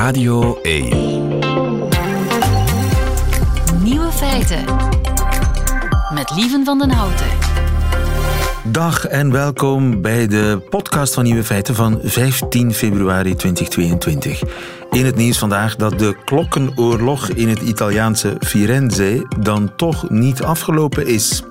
Radio 0.00 0.58
1. 0.62 0.88
Nieuwe 3.82 4.10
feiten. 4.12 4.64
Met 6.14 6.30
Lieven 6.36 6.64
van 6.64 6.78
den 6.78 6.90
Houten. 6.90 7.26
Dag 8.64 9.06
en 9.06 9.32
welkom 9.32 10.02
bij 10.02 10.26
de 10.26 10.62
podcast 10.70 11.14
van 11.14 11.24
Nieuwe 11.24 11.44
Feiten 11.44 11.74
van 11.74 11.98
15 12.02 12.74
februari 12.74 13.34
2022. 13.34 14.42
In 14.90 15.04
het 15.04 15.16
nieuws 15.16 15.38
vandaag 15.38 15.76
dat 15.76 15.98
de 15.98 16.16
klokkenoorlog 16.24 17.28
in 17.28 17.48
het 17.48 17.60
Italiaanse 17.60 18.36
Firenze 18.38 19.26
dan 19.38 19.76
toch 19.76 20.10
niet 20.10 20.42
afgelopen 20.42 21.06
is. 21.06 21.42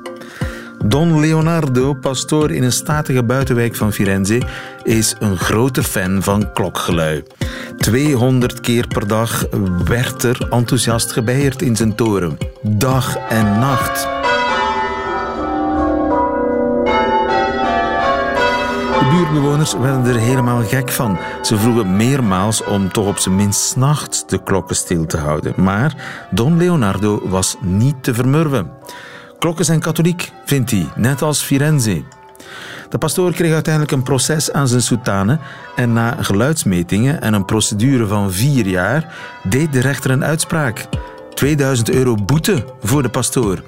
Don 0.86 1.20
Leonardo, 1.20 1.94
pastoor 1.94 2.52
in 2.52 2.64
een 2.64 2.72
statige 2.72 3.24
buitenwijk 3.24 3.76
van 3.76 3.94
Firenze, 3.94 4.42
is 4.84 5.16
een 5.20 5.38
grote 5.38 5.84
fan 5.84 6.24
van 6.24 6.54
klokgelui. 6.54 7.24
200 7.78 8.60
keer 8.60 8.88
per 8.88 9.08
dag 9.08 9.46
werd 9.86 10.24
er 10.24 10.48
enthousiast 10.50 11.12
gebeierd 11.12 11.62
in 11.62 11.76
zijn 11.76 11.96
toren. 11.96 12.38
Dag 12.62 13.18
en 13.18 13.60
nacht. 13.60 14.08
De 19.00 19.10
buurtbewoners 19.12 19.74
werden 19.74 20.06
er 20.06 20.20
helemaal 20.20 20.64
gek 20.64 20.90
van. 20.90 21.18
Ze 21.42 21.58
vroegen 21.58 21.96
meermaals 21.96 22.64
om 22.64 22.92
toch 22.92 23.08
op 23.08 23.18
zijn 23.18 23.36
minst 23.36 23.76
nachts 23.76 24.28
de 24.28 24.44
klokken 24.44 24.76
stil 24.76 25.06
te 25.06 25.18
houden. 25.18 25.54
Maar 25.56 25.96
Don 26.32 26.58
Leonardo 26.58 27.22
was 27.30 27.58
niet 27.62 28.04
te 28.04 28.14
vermurwen. 28.14 28.72
Klokken 29.40 29.66
zijn 29.66 29.80
katholiek, 29.80 30.32
vindt 30.46 30.72
hij, 30.72 30.88
net 30.96 31.22
als 31.22 31.42
Firenze. 31.42 32.04
De 32.90 32.98
pastoor 32.98 33.34
kreeg 33.34 33.54
uiteindelijk 33.54 33.94
een 33.94 34.04
proces 34.04 34.52
aan 34.52 34.68
zijn 34.68 34.82
soutane 34.82 35.40
en 35.76 35.94
na 35.94 36.18
geluidsmetingen 36.20 37.22
en 37.22 37.34
een 37.34 37.46
procedure 37.46 38.08
van 38.08 38.32
vier 38.32 38.68
jaar 38.68 39.16
deed 39.44 39.74
de 39.74 39.80
rechter 39.80 40.12
een 40.12 40.24
uitspraak. 40.24 40.88
2000 41.34 41.90
euro 41.90 42.16
boete 42.16 42.66
voor 42.82 43.02
de 43.02 43.10
pastoor. 43.10 43.64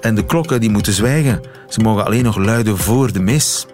En 0.00 0.14
de 0.14 0.24
klokken 0.24 0.60
die 0.60 0.70
moeten 0.70 0.92
zwijgen. 0.92 1.40
Ze 1.68 1.80
mogen 1.80 2.04
alleen 2.04 2.24
nog 2.24 2.36
luiden 2.36 2.78
voor 2.78 3.12
de 3.12 3.20
mis. 3.20 3.66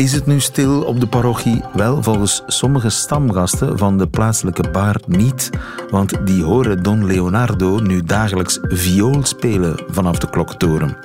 Is 0.00 0.12
het 0.12 0.26
nu 0.26 0.40
stil 0.40 0.82
op 0.82 1.00
de 1.00 1.06
parochie? 1.06 1.62
Wel, 1.72 2.02
volgens 2.02 2.42
sommige 2.46 2.90
stamgasten 2.90 3.78
van 3.78 3.98
de 3.98 4.08
plaatselijke 4.08 4.70
bar 4.70 4.96
niet, 5.06 5.50
want 5.90 6.26
die 6.26 6.42
horen 6.42 6.82
Don 6.82 7.06
Leonardo 7.06 7.78
nu 7.78 8.02
dagelijks 8.02 8.58
viool 8.62 9.24
spelen 9.24 9.82
vanaf 9.88 10.18
de 10.18 10.30
kloktoren. 10.30 10.96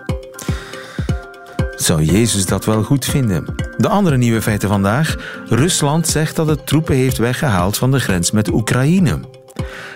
Zou 1.76 2.04
Jezus 2.04 2.46
dat 2.46 2.66
wel 2.66 2.84
goed 2.84 3.06
vinden? 3.06 3.46
De 3.78 3.88
andere 3.88 4.18
nieuwe 4.18 4.42
feiten 4.42 4.70
vandaag. 4.70 5.16
Rusland 5.50 6.08
zegt 6.08 6.36
dat 6.36 6.48
het 6.48 6.68
troepen 6.68 6.96
heeft 6.96 7.18
weggehaald 7.18 7.78
van 7.78 7.92
de 7.92 8.00
grens 8.00 8.32
met 8.32 8.54
Oekraïne. 8.54 9.20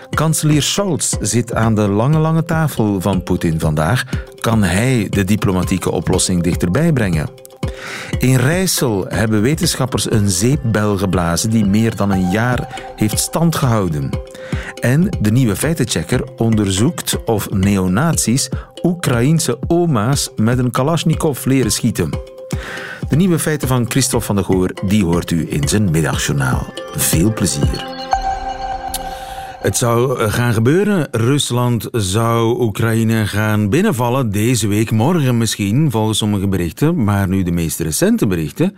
Kanselier 0.09 0.61
Scholz 0.61 1.14
zit 1.20 1.53
aan 1.53 1.75
de 1.75 1.88
lange, 1.88 2.17
lange 2.17 2.44
tafel 2.44 3.02
van 3.02 3.23
Poetin 3.23 3.59
vandaag. 3.59 4.03
Kan 4.39 4.64
hij 4.64 5.08
de 5.09 5.23
diplomatieke 5.23 5.92
oplossing 5.92 6.44
dichterbij 6.44 6.94
brengen? 6.94 7.48
In 8.19 8.35
Rijssel 8.35 9.05
hebben 9.07 9.41
wetenschappers 9.41 10.11
een 10.11 10.29
zeepbel 10.29 10.97
geblazen 10.97 11.49
die 11.49 11.65
meer 11.65 11.95
dan 11.95 12.11
een 12.11 12.29
jaar 12.29 12.67
heeft 12.95 13.19
stand 13.19 13.55
gehouden. 13.55 14.09
En 14.81 15.09
de 15.19 15.31
nieuwe 15.31 15.55
feitenchecker 15.55 16.23
onderzoekt 16.37 17.23
of 17.25 17.49
neonazies 17.49 18.49
Oekraïense 18.83 19.59
oma's 19.67 20.29
met 20.35 20.57
een 20.57 20.71
Kalashnikov 20.71 21.45
leren 21.45 21.71
schieten. 21.71 22.09
De 23.09 23.15
nieuwe 23.15 23.39
feiten 23.39 23.67
van 23.67 23.85
Christophe 23.89 24.25
van 24.25 24.35
der 24.35 24.45
Goor 24.45 24.71
die 24.85 25.03
hoort 25.03 25.31
u 25.31 25.47
in 25.49 25.67
zijn 25.67 25.91
middagjournaal. 25.91 26.73
Veel 26.95 27.33
plezier. 27.33 27.98
Het 29.59 29.77
zou 29.77 30.19
eh, 30.19 30.33
gaan 30.33 30.53
gebeuren. 30.53 31.07
Rusland 31.11 31.88
zou 31.91 32.61
Oekraïne 32.61 33.27
gaan 33.27 33.69
binnenvallen 33.69 34.31
deze 34.31 34.67
week, 34.67 34.91
morgen 34.91 35.37
misschien, 35.37 35.92
volgens 35.92 36.17
sommige 36.17 36.47
berichten. 36.47 37.03
Maar 37.03 37.27
nu 37.27 37.43
de 37.43 37.52
meest 37.52 37.80
recente 37.80 38.27
berichten, 38.27 38.77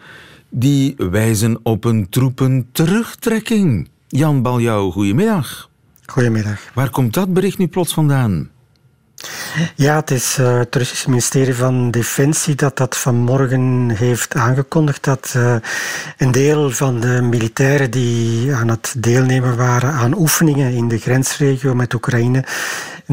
die 0.49 0.93
wijzen 0.97 1.59
op 1.63 1.83
een 1.83 2.09
troepen 2.09 2.67
terugtrekking. 2.71 3.89
Jan 4.07 4.41
Baljouw, 4.41 4.91
goedemiddag. 4.91 5.69
Goedemiddag. 6.05 6.59
Waar 6.73 6.89
komt 6.89 7.13
dat 7.13 7.33
bericht 7.33 7.57
nu 7.57 7.67
plots 7.67 7.93
vandaan? 7.93 8.49
Ja, 9.75 9.95
het 9.95 10.11
is 10.11 10.37
uh, 10.39 10.57
het 10.57 10.75
Russische 10.75 11.09
ministerie 11.09 11.55
van 11.55 11.91
Defensie 11.91 12.55
dat 12.55 12.77
dat 12.77 12.97
vanmorgen 12.97 13.89
heeft 13.89 14.35
aangekondigd 14.35 15.03
dat 15.03 15.33
uh, 15.37 15.55
een 16.17 16.31
deel 16.31 16.69
van 16.69 16.99
de 16.99 17.21
militairen 17.21 17.91
die 17.91 18.53
aan 18.53 18.67
het 18.67 18.93
deelnemen 18.97 19.57
waren 19.57 19.91
aan 19.91 20.17
oefeningen 20.17 20.73
in 20.73 20.87
de 20.87 20.97
grensregio 20.97 21.73
met 21.73 21.93
Oekraïne 21.93 22.43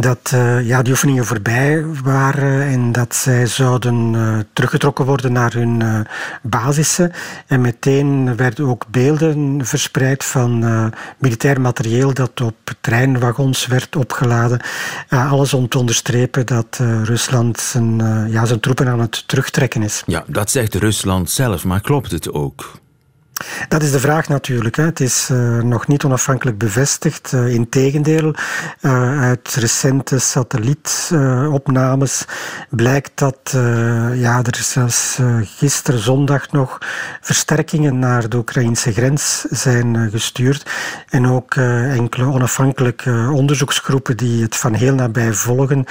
dat 0.01 0.31
uh, 0.35 0.67
ja, 0.67 0.83
die 0.83 0.93
oefeningen 0.93 1.27
voorbij 1.27 1.85
waren 2.03 2.63
en 2.63 2.93
dat 2.93 3.15
zij 3.15 3.47
zouden 3.47 4.13
uh, 4.15 4.39
teruggetrokken 4.53 5.05
worden 5.05 5.33
naar 5.33 5.53
hun 5.53 5.81
uh, 5.81 6.01
basissen. 6.43 7.13
En 7.47 7.61
meteen 7.61 8.37
werden 8.37 8.67
ook 8.67 8.85
beelden 8.91 9.67
verspreid 9.67 10.25
van 10.25 10.65
militair 11.19 11.61
materieel 11.61 12.15
dat 12.15 12.41
op 12.41 12.55
treinwagons 12.81 13.67
werd 13.67 13.97
opgeladen. 13.97 14.61
alles 15.09 15.55
om 15.55 15.69
te 15.69 15.79
onderstrepen 15.79 16.47
dat 16.47 16.79
Rusland 17.05 17.61
zijn, 17.61 17.97
ja, 18.31 18.45
zijn 18.45 18.61
troepen 18.61 18.89
aan 18.89 19.01
het 19.01 19.29
terugtrekken 19.29 19.83
is. 19.83 20.03
Ja, 20.07 20.25
dat 20.27 20.51
zegt 20.51 20.75
Rusland 20.75 21.31
zelf, 21.31 21.65
maar 21.65 21.81
klopt 21.81 22.11
het 22.11 22.33
ook? 22.33 22.81
Dat 23.69 23.82
is 23.82 23.91
de 23.91 24.00
vraag 24.00 24.28
natuurlijk. 24.28 24.76
Hè. 24.76 24.84
Het 24.84 25.00
is 25.00 25.28
uh, 25.32 25.59
nog 25.59 25.87
niet 25.87 26.04
onafhankelijk 26.04 26.59
bevestigd. 26.59 27.32
Uh, 27.32 27.54
Integendeel, 27.54 28.34
uh, 28.81 29.22
uit 29.22 29.54
recente 29.54 30.19
satellietopnames 30.19 32.25
blijkt 32.71 33.10
dat 33.15 33.37
ja, 34.15 34.43
er 34.43 34.56
zelfs 34.56 35.19
gisteren 35.43 36.00
zondag 36.00 36.50
nog 36.50 36.78
versterkingen 37.21 37.99
naar 37.99 38.28
de 38.28 38.37
Oekraïnse 38.37 38.93
grens 38.93 39.44
zijn 39.50 40.10
gestuurd. 40.10 40.70
En 41.09 41.26
ook 41.26 41.55
enkele 41.55 42.25
onafhankelijke 42.25 43.31
onderzoeksgroepen 43.32 44.16
die 44.16 44.43
het 44.43 44.56
van 44.56 44.75
heel 44.75 44.94
nabij 44.94 45.32
volgen, 45.32 45.84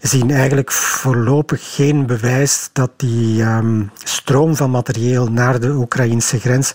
zien 0.00 0.30
eigenlijk 0.30 0.72
voorlopig 0.72 1.74
geen 1.74 2.06
bewijs 2.06 2.70
dat 2.72 2.90
die 2.96 3.42
um, 3.42 3.90
stroom 4.04 4.56
van 4.56 4.70
materieel 4.70 5.26
naar 5.26 5.60
de 5.60 5.70
Oekraïnse 5.70 6.40
grens 6.40 6.72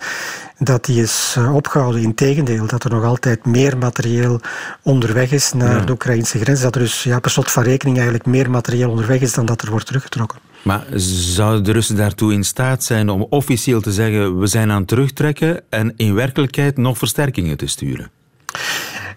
dat 0.58 0.86
die 0.86 1.02
is 1.02 1.36
eh, 1.38 1.56
opgehouden. 1.56 2.02
Integendeel, 2.02 2.68
dat 2.68 2.84
er 2.84 2.90
nog 2.90 3.04
altijd 3.04 3.46
meer 3.46 3.78
materieel 3.78 4.40
onderweg 4.82 5.32
is 5.32 5.54
naar 5.54 5.86
de 5.86 5.92
Oekraïnse 5.92 6.40
grens. 6.40 6.62
Dat 6.62 6.76
er 6.76 6.82
dus 6.82 7.04
ja, 7.04 7.20
per 7.20 7.32
slot 7.32 7.52
van 7.52 7.64
rekening 7.64 7.96
eigenlijk 7.98 8.28
meer 8.28 8.50
materieel 8.50 8.90
onderweg 8.90 9.22
is 9.22 9.34
dan 9.34 9.46
dat 9.46 9.62
er 9.62 9.70
wordt 9.70 9.86
teruggetrokken. 9.86 10.40
Maar 10.62 10.86
zouden 10.96 11.64
de 11.64 11.72
Russen 11.72 11.96
daartoe 11.96 12.34
in 12.34 12.44
staat 12.44 12.84
zijn 12.84 13.10
om 13.10 13.26
officieel 13.30 13.82
te 13.82 13.92
zeggen 13.92 14.40
we 14.40 14.48
zijn 14.48 14.72
aan 14.72 14.80
het 14.80 14.88
terugtrekken 14.88 15.62
en 15.70 15.94
in 15.96 16.14
werkelijkheid 16.14 16.78
nog 16.78 16.98
versterkingen 16.98 17.58
te 17.58 17.68
sturen? 17.68 18.12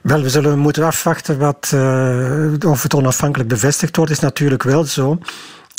Wel, 0.01 0.23
we 0.23 0.31
zullen 0.31 0.59
moeten 0.59 0.85
afwachten 0.85 1.39
wat, 1.39 1.71
uh, 1.75 2.53
of 2.67 2.83
het 2.83 2.95
onafhankelijk 2.95 3.49
bevestigd 3.49 3.97
wordt. 3.97 4.11
is 4.11 4.19
natuurlijk 4.19 4.63
wel 4.63 4.85
zo 4.85 5.19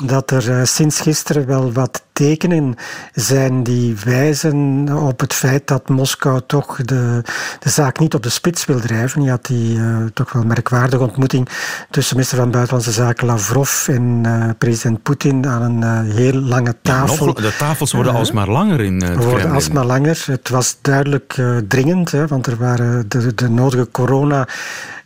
dat 0.06 0.32
er 0.32 0.50
uh, 0.50 0.64
sinds 0.64 1.00
gisteren 1.00 1.46
wel 1.46 1.72
wat 1.72 2.04
tekenen 2.14 2.76
zijn 3.14 3.64
die 3.64 3.96
wijzen 4.06 4.90
op 4.94 5.20
het 5.20 5.34
feit 5.34 5.68
dat 5.68 5.90
Moskou 5.90 6.42
toch 6.48 6.76
de, 6.76 7.22
de 7.60 7.70
zaak 7.70 8.00
niet 8.00 8.14
op 8.14 8.24
de 8.24 8.30
spits 8.30 8.66
wil 8.66 8.80
drijven. 8.80 9.22
Je 9.22 9.30
had 9.30 9.46
die 9.46 9.78
uh, 9.78 9.98
toch 10.14 10.32
wel 10.32 10.44
merkwaardige 10.44 11.04
ontmoeting 11.04 11.48
tussen 11.90 12.16
minister 12.16 12.38
van 12.38 12.52
Buitenlandse 12.52 12.92
Zaken 12.92 13.28
Lavrov 13.28 13.88
en 13.88 14.24
uh, 14.26 14.50
president 14.58 15.04
Poetin 15.04 15.48
aan 15.48 15.62
een 15.62 16.12
heel 16.12 16.34
lange 16.34 16.76
tafel. 16.82 17.28
Ja, 17.28 17.34
de 17.34 17.56
tafels 17.58 17.92
worden 17.92 18.14
alsmaar 18.14 18.50
langer 18.50 18.82
in 18.82 19.04
het 19.04 19.24
worden 19.24 19.52
alsmaar 19.52 19.86
langer. 19.86 20.24
Het 20.26 20.50
was 20.50 20.78
duidelijk 20.82 21.42
dringend, 21.68 22.12
hè, 22.12 22.28
want 22.28 22.48
er 22.48 22.58
waren 22.58 23.10
de, 23.10 23.34
de 23.34 23.50
nodige 23.50 23.88
corona 23.92 24.48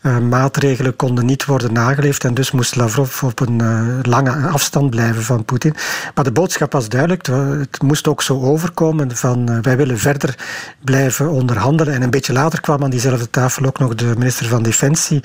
uh, 0.01 0.17
maatregelen 0.17 0.95
konden 0.95 1.25
niet 1.25 1.45
worden 1.45 1.73
nageleefd 1.73 2.23
en 2.23 2.33
dus 2.33 2.51
moest 2.51 2.75
Lavrov 2.75 3.23
op 3.23 3.39
een 3.39 3.61
uh, 3.61 3.99
lange 4.01 4.47
afstand 4.47 4.89
blijven 4.89 5.23
van 5.23 5.45
Poetin. 5.45 5.75
Maar 6.15 6.23
de 6.23 6.31
boodschap 6.31 6.71
was 6.71 6.89
duidelijk, 6.89 7.27
het 7.27 7.81
moest 7.81 8.07
ook 8.07 8.21
zo 8.21 8.41
overkomen 8.41 9.15
van 9.15 9.51
uh, 9.51 9.57
wij 9.61 9.77
willen 9.77 9.97
verder 9.97 10.35
blijven 10.83 11.29
onderhandelen. 11.29 11.93
En 11.93 12.01
een 12.01 12.09
beetje 12.09 12.33
later 12.33 12.61
kwam 12.61 12.83
aan 12.83 12.89
diezelfde 12.89 13.29
tafel 13.29 13.65
ook 13.65 13.79
nog 13.79 13.95
de 13.95 14.13
minister 14.17 14.45
van 14.45 14.63
Defensie 14.63 15.21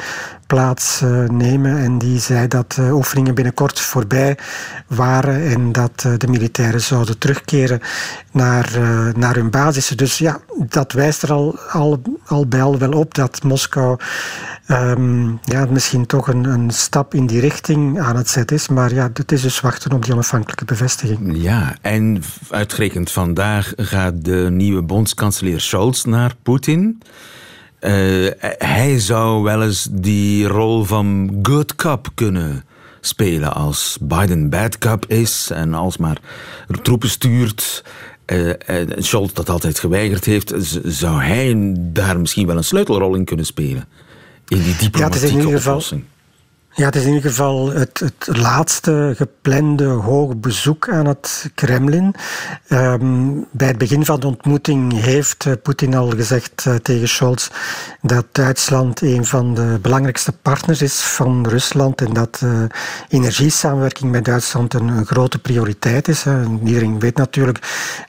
plaatsnemen 0.47 1.79
en 1.79 1.99
die 1.99 2.19
zei 2.19 2.49
dat 2.49 2.79
oefeningen 2.91 3.35
binnenkort 3.35 3.81
voorbij 3.81 4.39
waren 4.87 5.51
en 5.51 5.73
dat 5.73 6.01
de 6.01 6.27
militairen 6.29 6.81
zouden 6.81 7.19
terugkeren 7.19 7.81
naar, 8.31 8.79
naar 9.17 9.35
hun 9.35 9.51
basissen. 9.51 9.97
Dus 9.97 10.19
ja, 10.19 10.41
dat 10.69 10.93
wijst 10.93 11.23
er 11.23 11.33
al, 11.33 11.59
al, 11.71 12.03
al 12.27 12.47
bij 12.47 12.63
al 12.63 12.79
wel 12.79 12.93
op 12.93 13.15
dat 13.15 13.43
Moskou 13.43 13.99
um, 14.69 15.39
ja, 15.45 15.67
misschien 15.71 16.07
toch 16.07 16.29
een, 16.29 16.45
een, 16.45 16.71
stap 16.71 17.15
in 17.15 17.27
die 17.27 17.41
richting 17.41 18.01
aan 18.01 18.17
het 18.17 18.29
zetten 18.29 18.57
is. 18.57 18.69
Maar 18.69 18.95
ja, 18.95 19.11
het 19.13 19.33
is 19.33 19.43
dus 19.43 19.61
wachten 19.61 19.93
op 19.93 20.05
die 20.05 20.13
onafhankelijke 20.13 20.65
bevestiging. 20.65 21.43
Ja, 21.43 21.77
en 21.81 22.23
uitgerekend 22.51 23.11
vandaag 23.11 23.73
gaat 23.77 24.25
de 24.25 24.49
nieuwe 24.51 24.83
bondskanselier 24.83 25.61
Scholz 25.61 26.05
naar 26.05 26.35
Poetin. 26.43 27.03
Hij 28.59 28.99
zou 28.99 29.43
wel 29.43 29.63
eens 29.63 29.89
die 29.91 30.47
rol 30.47 30.85
van 30.85 31.39
good 31.43 31.75
cop 31.75 32.09
kunnen 32.15 32.65
spelen 33.01 33.55
als 33.55 33.99
Biden 34.01 34.49
bad 34.49 34.79
cop 34.79 35.07
is 35.07 35.51
en 35.51 35.75
als 35.75 35.97
maar 35.97 36.21
troepen 36.83 37.11
stuurt. 37.11 37.85
en 38.67 39.05
Scholz 39.05 39.33
dat 39.33 39.49
altijd 39.49 39.79
geweigerd 39.79 40.25
heeft, 40.25 40.55
zou 40.85 41.23
hij 41.23 41.75
daar 41.77 42.21
misschien 42.21 42.47
wel 42.47 42.57
een 42.57 42.65
sleutelrol 42.65 43.15
in 43.15 43.25
kunnen 43.25 43.47
spelen? 43.47 43.85
In 44.49 44.63
die 44.63 44.77
diplomatieke 44.77 45.49
ja, 45.49 45.57
oplossing. 45.57 46.05
Ja, 46.77 46.85
het 46.85 46.97
is 46.97 47.03
in 47.03 47.15
ieder 47.15 47.31
geval 47.31 47.71
het, 47.73 47.99
het 47.99 48.37
laatste 48.37 49.13
geplande 49.17 49.85
hoog 49.85 50.37
bezoek 50.37 50.89
aan 50.89 51.07
het 51.07 51.51
Kremlin. 51.55 52.15
Ehm, 52.69 53.29
bij 53.51 53.69
het 53.69 53.79
begin 53.79 54.05
van 54.05 54.21
de 54.21 54.27
ontmoeting 54.27 55.01
heeft 55.01 55.45
uh, 55.45 55.53
Poetin 55.63 55.95
al 55.95 56.11
gezegd 56.11 56.65
uh, 56.69 56.75
tegen 56.75 57.09
Scholz 57.09 57.49
dat 58.03 58.27
Duitsland 58.33 59.01
een 59.01 59.25
van 59.25 59.55
de 59.55 59.79
belangrijkste 59.83 60.33
partners 60.33 60.83
is 60.83 61.01
van 61.01 61.47
Rusland 61.49 62.01
en 62.01 62.13
dat 62.13 62.41
uh, 62.45 62.63
energiesamenwerking 63.09 64.11
met 64.11 64.25
Duitsland 64.25 64.75
een, 64.75 64.89
een 64.89 65.07
grote 65.07 65.39
prioriteit 65.39 66.09
is. 66.09 66.25
iedereen 66.65 66.99
weet 66.99 67.17
natuurlijk 67.17 67.59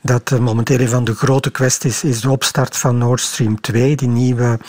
dat 0.02 0.40
momenteel 0.40 0.80
een 0.80 0.90
van 0.90 1.04
de 1.04 1.16
grote 1.16 1.52
kwesties 1.52 2.04
is 2.04 2.22
de 2.22 2.30
opstart 2.30 2.78
van 2.78 2.98
Nord 2.98 3.22
Stream 3.22 3.62
2, 3.62 3.96
die 3.96 4.08
nieuwe 4.08 4.60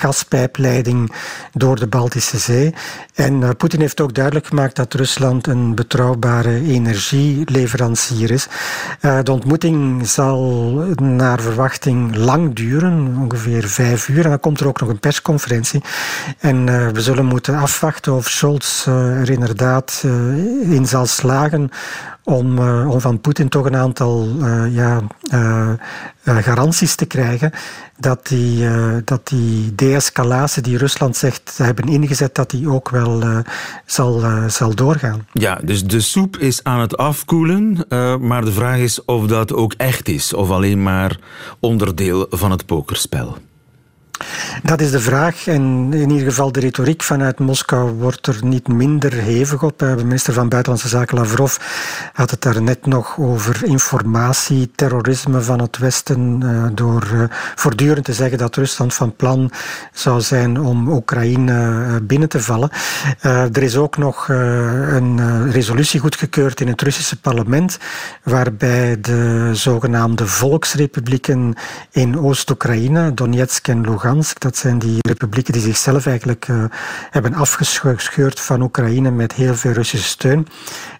gaspijpleiding 0.00 1.12
door 1.52 1.76
de 1.76 1.86
Baltische 1.86 2.38
Zee. 2.38 2.74
En 3.14 3.39
Poetin 3.56 3.80
heeft 3.80 4.00
ook 4.00 4.14
duidelijk 4.14 4.46
gemaakt 4.46 4.76
dat 4.76 4.94
Rusland 4.94 5.46
een 5.46 5.74
betrouwbare 5.74 6.54
energieleverancier 6.62 8.30
is. 8.30 8.46
Uh, 9.00 9.18
de 9.22 9.32
ontmoeting 9.32 10.06
zal 10.08 10.72
naar 11.02 11.40
verwachting 11.40 12.16
lang 12.16 12.54
duren, 12.54 13.16
ongeveer 13.20 13.68
vijf 13.68 14.08
uur. 14.08 14.24
En 14.24 14.30
dan 14.30 14.40
komt 14.40 14.60
er 14.60 14.66
ook 14.66 14.80
nog 14.80 14.88
een 14.88 15.00
persconferentie. 15.00 15.82
En 16.38 16.66
uh, 16.66 16.88
we 16.88 17.00
zullen 17.00 17.24
moeten 17.24 17.54
afwachten 17.54 18.12
of 18.12 18.28
Scholz 18.28 18.86
er 18.86 19.30
inderdaad 19.30 20.04
in 20.62 20.86
zal 20.86 21.06
slagen 21.06 21.70
om, 22.24 22.58
om 22.88 23.00
van 23.00 23.20
Poetin 23.20 23.48
toch 23.48 23.64
een 23.64 23.76
aantal 23.76 24.28
ja, 24.70 25.00
garanties 26.24 26.94
te 26.94 27.06
krijgen 27.06 27.52
dat 27.98 28.26
die, 28.26 28.68
dat 29.04 29.28
die 29.28 29.74
de-escalatie 29.74 30.62
die 30.62 30.78
Rusland 30.78 31.16
zegt 31.16 31.56
te 31.56 31.62
hebben 31.62 31.88
ingezet, 31.88 32.34
dat 32.34 32.50
die 32.50 32.68
ook 32.68 32.88
wel 32.88 33.22
zal, 33.86 34.22
zal 34.48 34.74
doorgaan. 34.74 35.26
Ja, 35.32 35.58
dus 35.64 35.84
de 35.84 36.00
soep 36.00 36.36
is 36.36 36.64
aan 36.64 36.80
het 36.80 36.96
afkoelen, 36.96 37.86
maar 38.20 38.44
de 38.44 38.52
vraag 38.52 38.78
is 38.78 39.04
of 39.04 39.26
dat 39.26 39.52
ook 39.52 39.74
echt 39.76 40.08
is, 40.08 40.34
of 40.34 40.50
alleen 40.50 40.82
maar 40.82 41.18
onderdeel 41.60 42.26
van 42.30 42.50
het 42.50 42.66
pokerspel. 42.66 43.36
Dat 44.62 44.80
is 44.80 44.90
de 44.90 45.00
vraag. 45.00 45.46
En 45.46 45.92
in 45.92 46.10
ieder 46.10 46.26
geval 46.26 46.52
de 46.52 46.60
retoriek 46.60 47.02
vanuit 47.02 47.38
Moskou 47.38 47.92
wordt 47.92 48.26
er 48.26 48.38
niet 48.42 48.68
minder 48.68 49.12
hevig 49.12 49.62
op. 49.62 49.78
De 49.78 49.94
minister 49.96 50.32
van 50.32 50.48
Buitenlandse 50.48 50.88
Zaken 50.88 51.18
Lavrov 51.18 51.56
had 52.12 52.30
het 52.30 52.42
daar 52.42 52.62
net 52.62 52.86
nog 52.86 53.18
over 53.18 53.64
informatie, 53.64 54.70
terrorisme 54.74 55.40
van 55.40 55.60
het 55.60 55.78
Westen. 55.78 56.40
Eh, 56.42 56.64
door 56.74 57.02
eh, 57.02 57.22
voortdurend 57.54 58.04
te 58.04 58.12
zeggen 58.12 58.38
dat 58.38 58.56
Rusland 58.56 58.94
van 58.94 59.16
plan 59.16 59.50
zou 59.92 60.20
zijn 60.20 60.60
om 60.60 60.88
Oekraïne 60.88 61.52
eh, 61.52 61.94
binnen 62.02 62.28
te 62.28 62.40
vallen. 62.40 62.70
Er 63.20 63.62
is 63.62 63.76
ook 63.76 63.96
nog 63.96 64.28
een 64.28 65.50
resolutie 65.50 66.00
goedgekeurd 66.00 66.60
in 66.60 66.68
het 66.68 66.82
Russische 66.82 67.20
parlement. 67.20 67.78
Waarbij 68.22 69.00
de 69.00 69.50
zogenaamde 69.52 70.26
volksrepublieken 70.26 71.54
in 71.90 72.18
Oost-Oekraïne, 72.18 73.14
Donetsk 73.14 73.68
en 73.68 73.80
Lugansk 73.80 74.08
dat 74.38 74.56
zijn 74.56 74.78
die 74.78 74.98
republieken 75.00 75.52
die 75.52 75.62
zichzelf 75.62 76.06
eigenlijk 76.06 76.48
uh, 76.48 76.64
hebben 77.10 77.34
afgescheurd 77.34 78.40
van 78.40 78.62
Oekraïne 78.62 79.10
met 79.10 79.32
heel 79.32 79.54
veel 79.54 79.72
Russische 79.72 80.08
steun. 80.08 80.46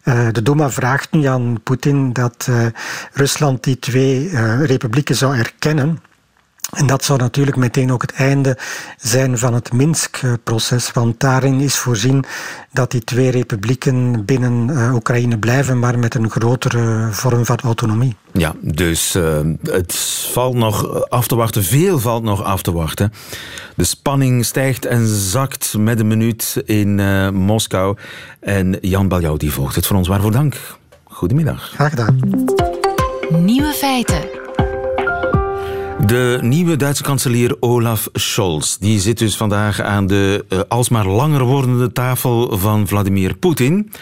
Uh, 0.05 0.29
de 0.33 0.43
Duma 0.43 0.71
vraagt 0.71 1.13
nu 1.13 1.25
aan 1.25 1.61
Poetin 1.63 2.13
dat 2.13 2.47
uh, 2.51 2.67
Rusland 3.13 3.65
die 3.65 3.79
twee 3.79 4.31
republieken 4.65 5.17
zou 5.17 5.37
erkennen. 5.37 5.99
En 6.71 6.87
dat 6.87 7.05
zou 7.05 7.19
natuurlijk 7.19 7.57
meteen 7.57 7.93
ook 7.93 8.03
het 8.03 8.13
einde 8.13 8.59
zijn 8.97 9.39
van 9.39 9.55
het 9.55 9.73
Minsk-proces, 9.73 10.93
want 10.93 11.21
daarin 11.21 11.61
is 11.61 11.79
voorzien 11.79 12.25
dat 12.73 12.91
die 12.91 13.05
twee 13.05 13.31
republieken 13.31 14.25
binnen 14.25 14.69
uh, 14.69 14.95
Oekraïne 14.95 15.39
blijven, 15.39 15.79
maar 15.79 15.99
met 15.99 16.15
een 16.15 16.31
grotere 16.31 17.09
vorm 17.11 17.45
van 17.45 17.59
autonomie. 17.61 18.17
Ja, 18.33 18.55
dus 18.61 19.17
uh, 19.17 19.39
het 19.63 19.95
valt 20.33 20.55
nog 20.55 21.09
af 21.09 21.27
te 21.27 21.35
wachten, 21.35 21.65
veel 21.65 21.99
valt 21.99 22.23
nog 22.23 22.43
af 22.43 22.63
te 22.63 22.73
wachten. 22.73 23.13
De 23.77 23.85
spanning 23.85 24.45
stijgt 24.45 24.87
en 24.87 25.07
zakt 25.07 25.75
met 25.79 26.01
een 26.01 26.07
minuut 26.07 26.63
in 26.65 26.99
uh, 26.99 27.31
Moskou. 27.31 27.97
En 28.41 28.79
Jan 28.81 29.09
Baljou 29.09 29.37
die 29.37 29.53
volgt 29.53 29.75
het 29.75 29.87
voor 29.87 29.97
ons. 29.97 30.09
Waarvoor 30.09 30.33
dank. 30.33 30.57
Goedemiddag. 31.05 31.71
Graag 31.75 31.91
gedaan. 31.91 32.45
Nieuwe 33.29 33.73
feiten. 33.73 34.40
De 36.07 36.39
nieuwe 36.41 36.77
Duitse 36.77 37.03
kanselier 37.03 37.57
Olaf 37.61 38.09
Scholz 38.13 38.77
die 38.77 39.01
zit 39.01 39.19
dus 39.19 39.37
vandaag 39.37 39.81
aan 39.81 40.07
de 40.07 40.45
uh, 40.49 40.61
alsmaar 40.69 41.07
langer 41.07 41.45
wordende 41.45 41.93
tafel 41.93 42.59
van 42.59 42.89
Vladimir 42.89 43.37
Poetin 43.37 43.93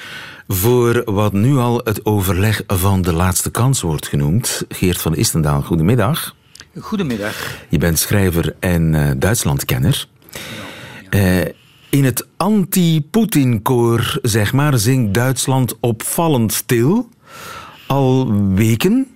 voor 0.48 1.02
wat 1.04 1.32
nu 1.32 1.56
al 1.56 1.80
het 1.84 2.04
overleg 2.04 2.62
van 2.66 3.02
de 3.02 3.12
laatste 3.12 3.50
kans 3.50 3.80
wordt 3.80 4.08
genoemd. 4.08 4.64
Geert 4.68 5.00
van 5.00 5.14
Istendaal, 5.14 5.62
goedemiddag. 5.62 6.34
Goedemiddag. 6.80 7.56
Je 7.68 7.78
bent 7.78 7.98
schrijver 7.98 8.56
en 8.60 8.92
uh, 8.92 9.10
Duitslandkenner. 9.16 10.06
Uh, 11.10 11.40
in 11.90 12.04
het 12.04 12.26
anti-Poetin-koor, 12.36 14.18
zeg 14.22 14.52
maar, 14.52 14.78
zingt 14.78 15.14
Duitsland 15.14 15.76
opvallend 15.80 16.52
stil. 16.52 17.08
Al 17.86 18.32
weken. 18.54 19.06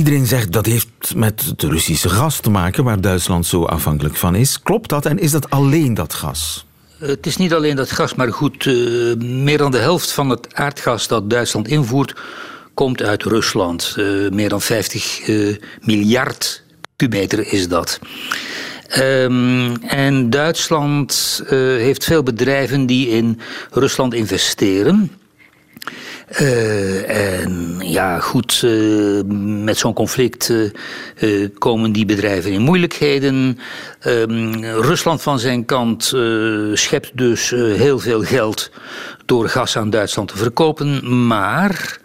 Iedereen 0.00 0.26
zegt 0.26 0.52
dat 0.52 0.66
heeft 0.66 1.14
met 1.14 1.44
het 1.44 1.62
Russische 1.62 2.08
gas 2.08 2.40
te 2.40 2.50
maken, 2.50 2.84
waar 2.84 3.00
Duitsland 3.00 3.46
zo 3.46 3.64
afhankelijk 3.64 4.16
van 4.16 4.34
is. 4.34 4.62
Klopt 4.62 4.88
dat 4.88 5.06
en 5.06 5.18
is 5.18 5.30
dat 5.30 5.50
alleen 5.50 5.94
dat 5.94 6.14
gas? 6.14 6.66
Het 6.98 7.26
is 7.26 7.36
niet 7.36 7.52
alleen 7.52 7.76
dat 7.76 7.90
gas, 7.90 8.14
maar 8.14 8.32
goed, 8.32 8.64
uh, 8.64 9.16
meer 9.16 9.58
dan 9.58 9.70
de 9.70 9.78
helft 9.78 10.12
van 10.12 10.30
het 10.30 10.54
aardgas 10.54 11.08
dat 11.08 11.30
Duitsland 11.30 11.68
invoert, 11.68 12.14
komt 12.74 13.02
uit 13.02 13.22
Rusland. 13.22 13.94
Uh, 13.98 14.30
meer 14.30 14.48
dan 14.48 14.60
50 14.60 15.28
uh, 15.28 15.48
eh, 15.48 15.56
miljard 15.80 16.62
kubemeter 16.96 17.52
is 17.52 17.68
dat. 17.68 17.98
Um, 18.98 19.76
en 19.82 20.30
Duitsland 20.30 21.42
heeft 21.48 22.04
veel 22.04 22.22
bedrijven 22.22 22.86
die 22.86 23.08
in 23.08 23.40
Rusland 23.70 24.14
investeren. 24.14 25.10
Uh, 26.38 27.38
en 27.38 27.76
ja, 27.78 28.20
goed, 28.20 28.62
uh, 28.64 29.20
met 29.64 29.78
zo'n 29.78 29.92
conflict 29.92 30.52
uh, 31.18 31.48
komen 31.58 31.92
die 31.92 32.04
bedrijven 32.04 32.52
in 32.52 32.60
moeilijkheden. 32.60 33.58
Ehm, 34.00 34.64
Rusland 34.64 35.22
van 35.22 35.38
zijn 35.38 35.64
kant 35.64 36.14
schept 36.72 37.10
dus 37.14 37.50
heel 37.50 37.98
veel 37.98 38.22
geld 38.22 38.70
door 39.26 39.48
gas 39.48 39.76
aan 39.76 39.90
Duitsland 39.90 40.28
te 40.28 40.36
verkopen. 40.36 41.26
Maar 41.26 41.99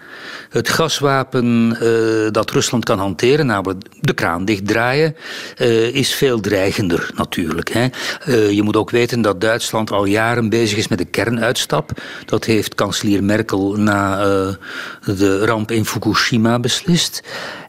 het 0.55 0.69
gaswapen 0.69 1.77
uh, 1.81 2.31
dat 2.31 2.51
Rusland 2.51 2.85
kan 2.85 2.99
hanteren, 2.99 3.45
namelijk 3.45 3.85
de 4.01 4.13
kraan 4.13 4.45
dichtdraaien, 4.45 5.15
uh, 5.57 5.95
is 5.95 6.13
veel 6.13 6.39
dreigender 6.39 7.11
natuurlijk. 7.15 7.69
Hè. 7.73 7.87
Uh, 8.27 8.51
je 8.51 8.63
moet 8.63 8.75
ook 8.75 8.89
weten 8.89 9.21
dat 9.21 9.41
Duitsland 9.41 9.91
al 9.91 10.05
jaren 10.05 10.49
bezig 10.49 10.77
is 10.77 10.87
met 10.87 10.97
de 10.97 11.05
kernuitstap. 11.05 11.91
Dat 12.25 12.45
heeft 12.45 12.75
kanselier 12.75 13.23
Merkel 13.23 13.75
na 13.75 14.17
de 15.05 15.45
ramp 15.45 15.71
in 15.71 15.85
Fukushima 15.85 16.59
beslist. 16.59 17.23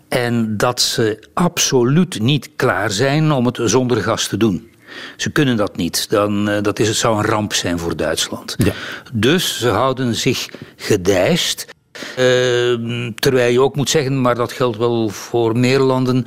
En 0.09 0.57
dat 0.57 0.81
ze 0.81 1.29
absoluut 1.35 2.21
niet 2.21 2.51
klaar 2.57 2.91
zijn 2.91 3.33
om 3.33 3.47
het 3.47 3.59
zonder 3.65 4.03
gas 4.03 4.29
te 4.29 4.37
doen. 4.37 4.71
Ze 5.17 5.31
kunnen 5.31 5.57
dat 5.57 5.77
niet. 5.77 6.11
Dan, 6.11 6.49
uh, 6.49 6.63
dat 6.63 6.79
is, 6.79 6.89
het 6.89 6.97
zou 6.97 7.19
een 7.19 7.25
ramp 7.25 7.53
zijn 7.53 7.79
voor 7.79 7.97
Duitsland. 7.97 8.55
Ja. 8.59 8.73
Dus 9.13 9.59
ze 9.59 9.69
houden 9.69 10.15
zich 10.15 10.49
gedijst. 10.77 11.67
Uh, 12.19 13.11
terwijl 13.15 13.53
je 13.53 13.61
ook 13.61 13.77
moet 13.77 13.91
zeggen, 13.91 14.21
maar 14.21 14.35
dat 14.35 14.53
geldt 14.53 14.77
wel 14.77 15.09
voor 15.09 15.59
meer 15.59 15.79
landen, 15.79 16.25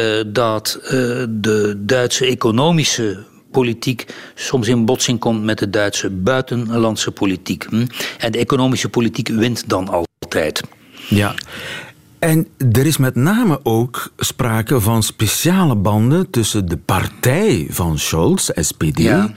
uh, 0.00 0.22
dat 0.26 0.78
uh, 0.82 0.90
de 1.28 1.74
Duitse 1.78 2.26
economische 2.26 3.24
politiek 3.50 4.06
soms 4.34 4.68
in 4.68 4.84
botsing 4.84 5.18
komt 5.18 5.44
met 5.44 5.58
de 5.58 5.70
Duitse 5.70 6.10
buitenlandse 6.10 7.10
politiek. 7.10 7.66
Hm? 7.68 7.86
En 8.18 8.32
de 8.32 8.38
economische 8.38 8.88
politiek 8.88 9.28
wint 9.28 9.68
dan 9.68 9.88
altijd. 9.88 10.62
Ja. 11.08 11.34
En 12.18 12.46
er 12.72 12.86
is 12.86 12.96
met 12.96 13.14
name 13.14 13.60
ook 13.62 14.12
sprake 14.16 14.80
van 14.80 15.02
speciale 15.02 15.76
banden 15.76 16.30
tussen 16.30 16.68
de 16.68 16.76
partij 16.76 17.66
van 17.70 17.98
Scholz, 17.98 18.50
SPD, 18.54 18.98
ja. 18.98 19.32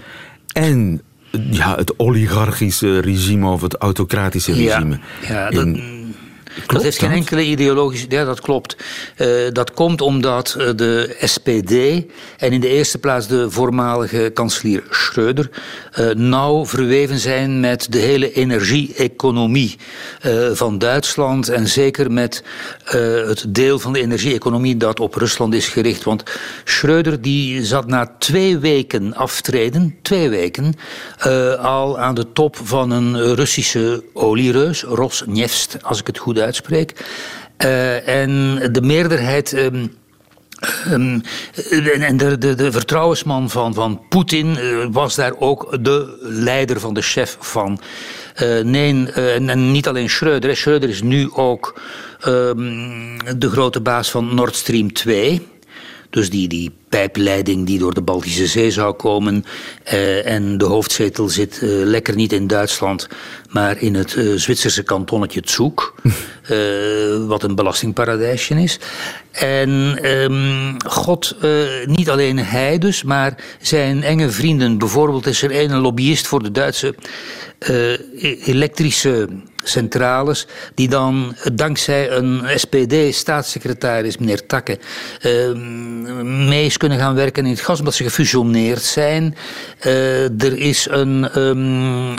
en 0.54 1.02
ja, 1.50 1.76
het 1.76 2.00
oligarchische 2.00 3.00
regime 3.00 3.50
of 3.50 3.62
het 3.62 3.76
autocratische 3.76 4.54
regime. 4.54 5.00
Ja, 5.22 5.28
ja 5.30 5.50
dat, 5.50 5.68
dat 6.68 6.84
heeft 6.84 7.00
geen 7.00 7.12
enkele 7.12 7.44
ideologische. 7.44 8.06
Ja, 8.10 8.26
dat 8.26 8.42
klopt. 8.42 8.78
Uh, 9.18 9.28
dat 9.52 9.74
komt 9.74 10.02
omdat 10.02 10.56
uh, 10.58 10.70
de 10.76 11.16
SPD 11.20 11.72
en 12.38 12.52
in 12.52 12.60
de 12.60 12.68
eerste 12.68 12.98
plaats 12.98 13.28
de 13.28 13.52
voormalige 13.52 14.32
kanselier 14.34 14.84
Schröder 14.90 15.50
uh, 16.00 16.10
nauw 16.10 16.66
verweven 16.66 17.20
zijn 17.20 17.60
met 17.60 17.88
de 17.90 17.98
hele 17.98 18.34
energie-economie 18.34 19.78
van 20.54 20.78
Duitsland 20.78 21.50
en 21.50 21.68
zeker 21.68 22.12
met 22.12 22.44
het 23.26 23.46
deel 23.48 23.80
van 23.80 23.94
de 23.94 24.02
energie-economie 24.02 24.78
dat 24.78 25.00
op 25.00 25.16
Rusland 25.16 25.54
is 25.54 25.68
gericht. 25.68 26.04
Want 26.04 26.24
Schröder 26.64 27.20
die 27.22 27.66
zat 27.66 27.88
na 27.88 28.16
twee 28.20 28.58
weken 28.58 29.16
aftreden, 29.16 29.96
twee 30.02 30.30
weken, 30.30 30.74
al 31.62 32.00
aan 32.00 32.16
de 32.16 32.32
top 32.32 32.58
van 32.64 32.92
een 32.92 33.36
Russische 33.36 34.04
oliereus, 34.14 34.84
Rosneft, 34.84 35.78
als 35.82 36.00
ik 36.00 36.08
het 36.08 36.18
goed 36.18 36.38
uitspreek. 36.42 36.94
Uh, 37.66 38.08
en 38.08 38.60
de 38.72 38.82
meerderheid. 38.82 39.54
Um, 39.54 40.00
Um, 40.92 41.22
en 42.00 42.18
de, 42.18 42.38
de, 42.38 42.56
de, 42.56 42.72
vertrouwensman 42.72 43.50
van, 43.50 43.74
van 43.74 44.02
Poetin 44.10 44.56
uh, 44.58 44.86
was 44.92 45.16
daar 45.16 45.34
ook 45.40 45.78
de 45.84 46.18
leider 46.22 46.80
van 46.80 46.94
de 46.94 47.02
chef 47.02 47.38
van. 47.40 47.80
Uh, 48.42 48.64
nee, 48.64 49.12
en, 49.12 49.72
niet 49.72 49.88
alleen 49.88 50.10
Schreuder. 50.10 50.58
Schreuder 50.58 50.90
is 50.90 51.02
nu 51.02 51.30
ook 51.34 51.82
um, 52.28 53.38
de 53.38 53.50
grote 53.50 53.82
baas 53.82 54.12
van 54.12 54.36
Nord 54.36 54.56
Stream 54.56 54.94
2. 54.94 55.48
Dus 56.12 56.30
die, 56.30 56.48
die 56.48 56.72
pijpleiding 56.90 57.66
die 57.66 57.80
door 57.80 57.94
de 57.94 58.02
Baltische 58.02 58.48
Zee 58.48 58.72
zou 58.72 58.94
komen. 58.94 59.46
Uh, 59.94 60.28
en 60.28 60.58
de 60.58 60.66
hoofdzetel 60.66 61.30
zit 61.30 61.60
uh, 61.64 61.70
lekker 61.86 62.16
niet 62.16 62.34
in 62.34 62.48
Duitsland, 62.48 63.08
maar 63.50 63.82
in 63.82 63.96
het 63.96 64.16
uh, 64.16 64.38
Zwitserse 64.38 64.84
kantonnetje 64.84 65.42
Zug. 65.44 65.94
wat 67.28 67.44
een 67.44 67.56
belastingparadijsje 67.56 68.62
is. 68.62 68.80
En 69.32 69.70
um, 70.06 70.76
God, 70.88 71.36
niet 71.86 72.10
alleen 72.10 72.40
hij 72.40 72.78
dus, 72.78 73.04
maar 73.04 73.44
zijn 73.62 74.04
enge 74.04 74.30
vrienden. 74.30 74.78
Bijvoorbeeld 74.78 75.26
is 75.26 75.42
er 75.42 75.62
een 75.62 75.78
lobbyist 75.78 76.28
voor 76.28 76.44
de 76.44 76.52
Duitse 76.52 76.96
elektrische 78.44 79.28
centrales, 79.64 80.48
die 80.76 80.90
dan 80.90 81.36
dankzij 81.54 82.12
een 82.12 82.42
SPD-staatssecretaris, 82.56 84.18
meneer 84.18 84.46
Takke, 84.46 84.80
uh, 85.26 85.54
mee 86.48 86.66
is 86.66 86.78
kunnen 86.78 86.98
gaan 86.98 87.16
werken 87.16 87.46
in 87.46 87.52
het 87.52 87.62
gas, 87.62 87.80
omdat 87.80 87.94
ze 87.94 88.04
gefusioneerd 88.04 88.82
zijn. 88.82 89.36
Uh, 89.86 90.44
er 90.44 90.58
is 90.58 90.88
een. 90.90 91.40
Um, 91.40 92.16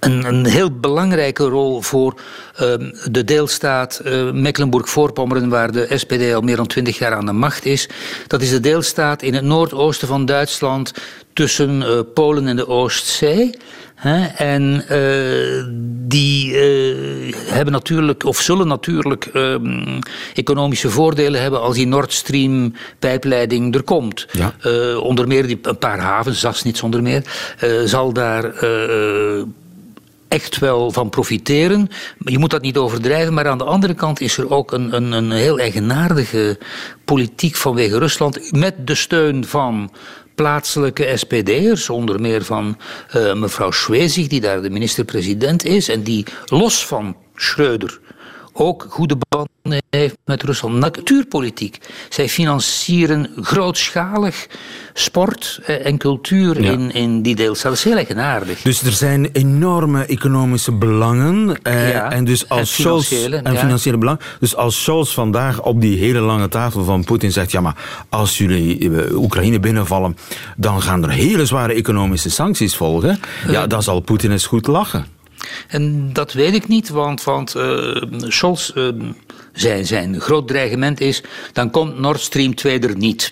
een, 0.00 0.24
een, 0.24 0.46
heel 0.46 0.70
belangrijke 0.70 1.44
rol 1.44 1.80
voor 1.82 2.14
uh, 2.60 2.74
de 3.10 3.24
deelstaat 3.24 4.00
uh, 4.04 4.30
Mecklenburg-Voorpommeren, 4.32 5.48
waar 5.48 5.72
de 5.72 5.88
SPD 5.94 6.34
al 6.34 6.40
meer 6.40 6.56
dan 6.56 6.66
twintig 6.66 6.98
jaar 6.98 7.14
aan 7.14 7.26
de 7.26 7.32
macht 7.32 7.64
is. 7.64 7.88
Dat 8.26 8.42
is 8.42 8.50
de 8.50 8.60
deelstaat 8.60 9.22
in 9.22 9.34
het 9.34 9.44
noordoosten 9.44 10.08
van 10.08 10.26
Duitsland 10.26 10.92
tussen 11.32 11.80
uh, 11.80 12.00
Polen 12.14 12.46
en 12.48 12.56
de 12.56 12.68
Oostzee. 12.68 13.50
En 14.36 14.84
uh, 14.90 15.64
die 16.08 16.52
uh, 16.52 17.34
hebben 17.36 17.72
natuurlijk, 17.72 18.24
of 18.24 18.40
zullen 18.40 18.66
natuurlijk, 18.66 19.30
uh, 19.34 19.54
economische 20.34 20.90
voordelen 20.90 21.40
hebben 21.40 21.60
als 21.60 21.76
die 21.76 21.86
Nord 21.86 22.12
Stream 22.12 22.74
pijpleiding 22.98 23.74
er 23.74 23.82
komt. 23.82 24.26
Ja. 24.32 24.54
Uh, 24.66 24.98
onder 25.02 25.26
meer 25.26 25.46
die, 25.46 25.58
een 25.62 25.78
paar 25.78 25.98
havens, 25.98 26.62
niet 26.62 26.78
zonder 26.78 27.02
meer, 27.02 27.22
zal 27.84 28.12
daar 28.12 28.54
echt 30.28 30.58
wel 30.58 30.90
van 30.90 31.08
profiteren. 31.08 31.88
Je 32.18 32.38
moet 32.38 32.50
dat 32.50 32.62
niet 32.62 32.76
overdrijven, 32.76 33.34
maar 33.34 33.48
aan 33.48 33.58
de 33.58 33.64
andere 33.64 33.94
kant 33.94 34.20
is 34.20 34.36
er 34.38 34.50
ook 34.50 34.72
een, 34.72 34.96
een, 34.96 35.12
een 35.12 35.30
heel 35.30 35.58
eigenaardige 35.58 36.58
politiek 37.04 37.56
vanwege 37.56 37.98
Rusland 37.98 38.52
met 38.52 38.86
de 38.86 38.94
steun 38.94 39.44
van 39.44 39.90
plaatselijke 40.34 41.12
SPD'ers, 41.14 41.90
onder 41.90 42.20
meer 42.20 42.44
van 42.44 42.76
uh, 43.16 43.34
mevrouw 43.34 43.70
Schwezig, 43.70 44.26
die 44.26 44.40
daar 44.40 44.62
de 44.62 44.70
minister-president 44.70 45.64
is, 45.64 45.88
en 45.88 46.02
die 46.02 46.24
los 46.46 46.86
van 46.86 47.16
Schreuder 47.34 48.00
ook 48.58 48.86
goede 48.90 49.16
banden 49.28 49.82
heeft 49.90 50.16
met 50.24 50.42
Rusland. 50.42 50.74
Natuurpolitiek. 50.74 51.78
Zij 52.08 52.28
financieren 52.28 53.30
grootschalig 53.40 54.46
sport 54.92 55.60
eh, 55.66 55.86
en 55.86 55.98
cultuur 55.98 56.56
in, 56.56 56.92
in 56.92 57.22
die 57.22 57.34
deelstaat. 57.34 57.70
Dat 57.70 57.78
is 57.78 57.84
heel 57.84 57.96
eigenaardig. 57.96 58.62
Dus 58.62 58.82
er 58.82 58.92
zijn 58.92 59.28
enorme 59.32 60.04
economische 60.04 60.72
belangen. 60.72 61.62
Eh, 61.62 61.92
ja, 61.92 62.10
en 62.10 62.24
dus 62.24 62.48
als 62.48 62.60
en 62.60 62.66
financiële, 62.66 63.36
Scholz, 63.36 63.42
en 63.42 63.52
ja. 63.52 63.58
financiële 63.58 63.98
belangen. 63.98 64.20
Dus 64.40 64.56
als 64.56 64.82
Scholz 64.82 65.14
vandaag 65.14 65.62
op 65.62 65.80
die 65.80 65.98
hele 65.98 66.20
lange 66.20 66.48
tafel 66.48 66.84
van 66.84 67.04
Poetin 67.04 67.32
zegt: 67.32 67.50
ja, 67.50 67.60
maar 67.60 67.76
als 68.08 68.38
jullie 68.38 68.78
uh, 68.78 69.18
Oekraïne 69.18 69.60
binnenvallen, 69.60 70.16
dan 70.56 70.82
gaan 70.82 71.02
er 71.02 71.10
hele 71.10 71.46
zware 71.46 71.72
economische 71.72 72.30
sancties 72.30 72.76
volgen. 72.76 73.20
Ja, 73.48 73.66
dan 73.66 73.82
zal 73.82 74.00
Poetin 74.00 74.30
eens 74.30 74.46
goed 74.46 74.66
lachen. 74.66 75.06
En 75.68 76.12
dat 76.12 76.32
weet 76.32 76.54
ik 76.54 76.68
niet, 76.68 76.88
want, 76.88 77.24
want 77.24 77.56
uh, 77.56 78.02
Scholz, 78.18 78.70
uh, 78.74 78.88
zijn, 79.52 79.86
zijn 79.86 80.20
groot 80.20 80.48
dreigement 80.48 81.00
is... 81.00 81.22
dan 81.52 81.70
komt 81.70 81.98
Nord 81.98 82.20
Stream 82.20 82.54
2 82.54 82.78
er 82.78 82.96
niet. 82.96 83.30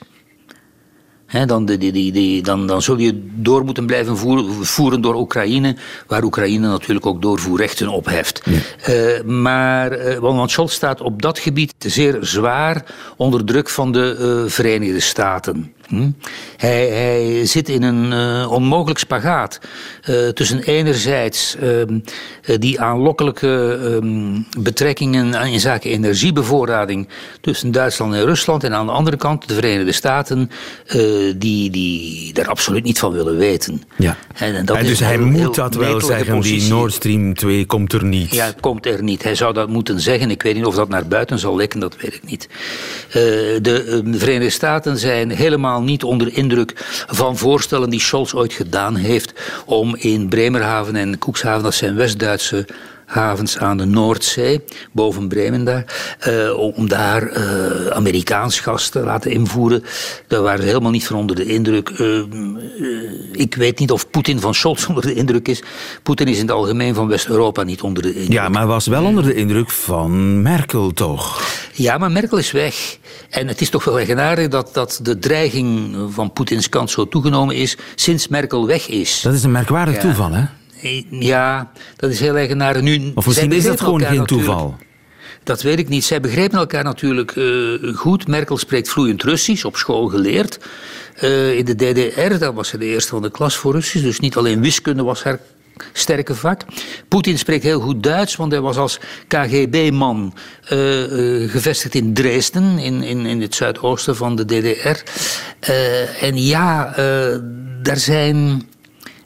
He, 1.26 1.46
dan, 1.46 1.64
die, 1.64 1.78
die, 1.78 2.12
die, 2.12 2.42
dan, 2.42 2.66
dan 2.66 2.82
zul 2.82 2.96
je 2.96 3.26
door 3.34 3.64
moeten 3.64 3.86
blijven 3.86 4.16
voeren, 4.16 4.64
voeren, 4.64 5.00
door 5.00 5.14
Oekraïne, 5.14 5.76
waar 6.06 6.22
Oekraïne 6.22 6.68
natuurlijk 6.68 7.06
ook 7.06 7.22
doorvoerrechten 7.22 7.88
opheft. 7.88 8.42
Uh, 8.88 9.22
maar, 9.22 10.06
uh, 10.06 10.18
want 10.18 10.50
Scholz 10.50 10.74
staat 10.74 11.00
op 11.00 11.22
dat 11.22 11.38
gebied 11.38 11.74
zeer 11.78 12.18
zwaar 12.20 12.84
onder 13.16 13.44
druk 13.44 13.68
van 13.68 13.92
de 13.92 14.16
uh, 14.44 14.50
Verenigde 14.50 15.00
Staten. 15.00 15.74
Hm? 15.88 16.10
Hij, 16.56 16.88
hij, 16.88 17.46
zit 17.46 17.68
in 17.68 17.82
een 17.82 18.12
uh, 18.12 18.52
onmogelijk 18.52 18.98
spagaat 18.98 19.60
uh, 20.08 20.28
tussen 20.28 20.62
enerzijds 20.62 21.56
uh, 21.62 22.56
die 22.58 22.80
aanlokkelijke 22.80 23.78
um, 23.82 24.46
betrekkingen 24.58 25.34
in 25.34 25.60
zaken 25.60 25.90
energiebevoorrading 25.90 27.08
tussen 27.40 27.72
Duitsland 27.72 28.14
en 28.14 28.24
Rusland 28.24 28.64
en 28.64 28.74
aan 28.74 28.86
de 28.86 28.92
andere 28.92 29.16
kant 29.16 29.48
de 29.48 29.54
Verenigde 29.54 29.92
Staten 29.92 30.50
die, 31.36 31.70
die 31.70 32.32
daar 32.32 32.48
absoluut 32.48 32.84
niet 32.84 32.98
van 32.98 33.12
willen 33.12 33.36
weten. 33.36 33.82
Ja. 33.96 34.16
En, 34.34 34.54
en, 34.54 34.64
dat 34.64 34.76
en 34.76 34.86
dus 34.86 35.00
hij 35.00 35.18
moet 35.18 35.54
dat 35.54 35.74
wel 35.74 36.00
zeggen, 36.00 36.36
positie. 36.36 36.60
die 36.60 36.68
Nord 36.68 36.92
Stream 36.92 37.34
2 37.34 37.66
komt 37.66 37.92
er 37.92 38.04
niet. 38.04 38.34
Ja, 38.34 38.52
komt 38.60 38.86
er 38.86 39.02
niet. 39.02 39.22
Hij 39.22 39.34
zou 39.34 39.54
dat 39.54 39.68
moeten 39.68 40.00
zeggen. 40.00 40.30
Ik 40.30 40.42
weet 40.42 40.54
niet 40.54 40.64
of 40.64 40.74
dat 40.74 40.88
naar 40.88 41.06
buiten 41.06 41.38
zal 41.38 41.56
lekken, 41.56 41.80
dat 41.80 41.96
weet 41.96 42.14
ik 42.14 42.24
niet. 42.24 42.48
de 43.62 44.02
Verenigde 44.12 44.50
Staten 44.50 44.98
zijn 44.98 45.30
helemaal 45.30 45.75
niet 45.84 46.04
onder 46.04 46.36
indruk 46.36 46.72
van 47.06 47.36
voorstellen 47.36 47.90
die 47.90 48.00
Scholz 48.00 48.34
ooit 48.34 48.52
gedaan 48.52 48.94
heeft 48.96 49.32
om 49.64 49.96
in 49.96 50.28
Bremerhaven 50.28 50.96
en 50.96 51.18
Koekshaven, 51.18 51.62
dat 51.62 51.74
zijn 51.74 51.96
West-Duitse 51.96 52.66
havens 53.06 53.58
aan 53.58 53.76
de 53.76 53.84
Noordzee, 53.84 54.64
boven 54.92 55.28
Bremen 55.28 55.64
daar, 55.64 55.84
uh, 56.28 56.58
om 56.58 56.88
daar 56.88 57.36
uh, 57.36 57.86
Amerikaans 57.86 58.60
gas 58.60 58.88
te 58.88 59.00
laten 59.00 59.30
invoeren. 59.30 59.84
Daar 60.26 60.42
waren 60.42 60.60
ze 60.60 60.66
helemaal 60.66 60.90
niet 60.90 61.06
van 61.06 61.16
onder 61.16 61.36
de 61.36 61.44
indruk. 61.44 61.88
Uh, 61.88 62.22
ik 63.32 63.54
weet 63.54 63.78
niet 63.78 63.90
of 63.90 64.10
Poetin 64.10 64.40
van 64.40 64.54
Scholz 64.54 64.86
onder 64.88 65.02
de 65.02 65.14
indruk 65.14 65.48
is. 65.48 65.62
Poetin 66.02 66.28
is 66.28 66.38
in 66.38 66.46
het 66.46 66.50
algemeen 66.50 66.94
van 66.94 67.08
West-Europa 67.08 67.62
niet 67.62 67.82
onder 67.82 68.02
de 68.02 68.14
indruk. 68.14 68.32
Ja, 68.32 68.48
maar 68.48 68.66
was 68.66 68.86
wel 68.86 69.04
onder 69.04 69.24
de 69.24 69.34
indruk 69.34 69.70
van 69.70 70.42
Merkel 70.42 70.92
toch? 70.92 71.42
Ja, 71.72 71.98
maar 71.98 72.10
Merkel 72.10 72.38
is 72.38 72.50
weg. 72.50 72.98
En 73.30 73.48
het 73.48 73.60
is 73.60 73.70
toch 73.70 73.84
wel 73.84 73.96
eigenaardig 73.96 74.48
dat, 74.48 74.70
dat 74.72 75.00
de 75.02 75.18
dreiging 75.18 75.96
van 76.10 76.32
Poetins 76.32 76.68
kant 76.68 76.90
zo 76.90 77.08
toegenomen 77.08 77.54
is 77.54 77.76
sinds 77.94 78.28
Merkel 78.28 78.66
weg 78.66 78.88
is. 78.88 79.20
Dat 79.20 79.34
is 79.34 79.42
een 79.42 79.50
merkwaardig 79.50 79.94
ja. 79.94 80.00
toeval, 80.00 80.32
hè? 80.32 80.44
Ja, 81.10 81.70
dat 81.96 82.10
is 82.10 82.20
heel 82.20 82.36
eigenaardig. 82.36 82.82
Nu, 82.82 83.12
of 83.14 83.26
misschien 83.26 83.52
is 83.52 83.64
dat 83.64 83.80
gewoon 83.80 84.00
geen 84.00 84.26
toeval. 84.26 84.76
Dat 85.46 85.62
weet 85.62 85.78
ik 85.78 85.88
niet. 85.88 86.04
Zij 86.04 86.20
begrepen 86.20 86.58
elkaar 86.58 86.84
natuurlijk 86.84 87.34
uh, 87.36 87.94
goed. 87.94 88.28
Merkel 88.28 88.56
spreekt 88.56 88.88
vloeiend 88.88 89.22
Russisch, 89.22 89.64
op 89.64 89.76
school 89.76 90.06
geleerd. 90.06 90.58
Uh, 91.22 91.58
in 91.58 91.64
de 91.64 91.74
DDR, 91.74 92.38
daar 92.38 92.54
was 92.54 92.68
ze 92.68 92.78
de 92.78 92.84
eerste 92.84 93.10
van 93.10 93.22
de 93.22 93.30
klas 93.30 93.56
voor 93.56 93.72
Russisch. 93.72 94.04
Dus 94.04 94.20
niet 94.20 94.36
alleen 94.36 94.60
wiskunde 94.60 95.02
was 95.02 95.22
haar 95.22 95.38
sterke 95.92 96.34
vak. 96.34 96.60
Poetin 97.08 97.38
spreekt 97.38 97.62
heel 97.62 97.80
goed 97.80 98.02
Duits, 98.02 98.36
want 98.36 98.52
hij 98.52 98.60
was 98.60 98.76
als 98.76 99.00
KGB-man 99.28 100.34
uh, 100.72 101.12
uh, 101.12 101.50
gevestigd 101.50 101.94
in 101.94 102.14
Dresden, 102.14 102.78
in, 102.78 103.02
in, 103.02 103.26
in 103.26 103.40
het 103.40 103.54
zuidoosten 103.54 104.16
van 104.16 104.36
de 104.36 104.44
DDR. 104.44 105.02
Uh, 105.70 106.22
en 106.22 106.42
ja, 106.42 106.92
daar 107.82 107.96
zijn 107.96 108.62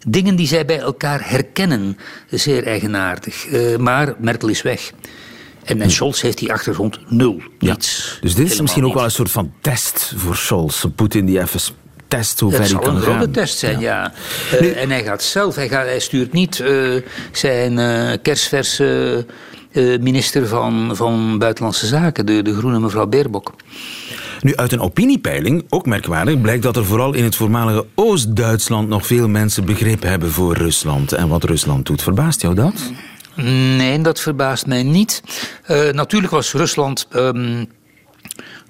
dingen 0.06 0.36
die 0.36 0.46
zij 0.46 0.64
bij 0.64 0.78
elkaar 0.78 1.30
herkennen. 1.30 1.98
Zeer 2.30 2.66
eigenaardig. 2.66 3.46
maar 3.78 4.14
Merkel 4.18 4.48
is 4.48 4.62
weg. 4.62 4.92
En, 5.64 5.80
en 5.80 5.90
Scholz 5.90 6.22
heeft 6.22 6.38
die 6.38 6.52
achtergrond 6.52 6.98
nul. 7.08 7.42
Ja. 7.58 7.72
Niets. 7.72 8.18
Dus 8.20 8.34
dit 8.34 8.50
is 8.50 8.60
misschien 8.60 8.84
ook 8.84 8.94
wel 8.94 9.04
een 9.04 9.10
soort 9.10 9.30
van 9.30 9.52
test 9.60 10.12
voor 10.16 10.36
Scholz. 10.36 10.84
Poetin 10.94 11.26
die 11.26 11.40
even 11.40 11.60
test 12.08 12.40
hoe 12.40 12.50
ver 12.50 12.60
hij 12.60 12.68
kan 12.70 12.82
gaan. 12.84 12.94
Het 12.94 13.04
zal 13.04 13.12
een 13.12 13.18
grote 13.18 13.32
test 13.32 13.58
zijn, 13.58 13.80
ja. 13.80 14.12
ja. 14.50 14.60
Uh, 14.60 14.82
en 14.82 14.90
hij 14.90 15.04
gaat 15.04 15.22
zelf, 15.22 15.54
hij, 15.54 15.68
gaat, 15.68 15.86
hij 15.86 16.00
stuurt 16.00 16.32
niet 16.32 16.58
uh, 16.58 17.02
zijn 17.32 17.78
uh, 17.78 18.12
kerstverse 18.22 19.26
minister 20.00 20.46
van, 20.46 20.96
van 20.96 21.38
Buitenlandse 21.38 21.86
Zaken, 21.86 22.26
de, 22.26 22.42
de 22.42 22.54
groene 22.54 22.78
mevrouw 22.78 23.06
Beerbok. 23.06 23.54
Nu, 24.42 24.56
uit 24.56 24.72
een 24.72 24.80
opiniepeiling, 24.80 25.64
ook 25.68 25.86
merkwaardig, 25.86 26.40
blijkt 26.40 26.62
dat 26.62 26.76
er 26.76 26.84
vooral 26.84 27.14
in 27.14 27.24
het 27.24 27.36
voormalige 27.36 27.86
Oost-Duitsland 27.94 28.88
nog 28.88 29.06
veel 29.06 29.28
mensen 29.28 29.64
begrip 29.64 30.02
hebben 30.02 30.30
voor 30.30 30.56
Rusland 30.56 31.12
en 31.12 31.28
wat 31.28 31.44
Rusland 31.44 31.86
doet. 31.86 32.02
Verbaast 32.02 32.42
jou 32.42 32.54
dat? 32.54 32.74
Nee, 33.76 34.00
dat 34.00 34.20
verbaast 34.20 34.66
mij 34.66 34.82
niet. 34.82 35.22
Uh, 35.68 35.90
natuurlijk 35.90 36.32
was 36.32 36.52
Rusland. 36.52 37.06
Um, 37.14 37.68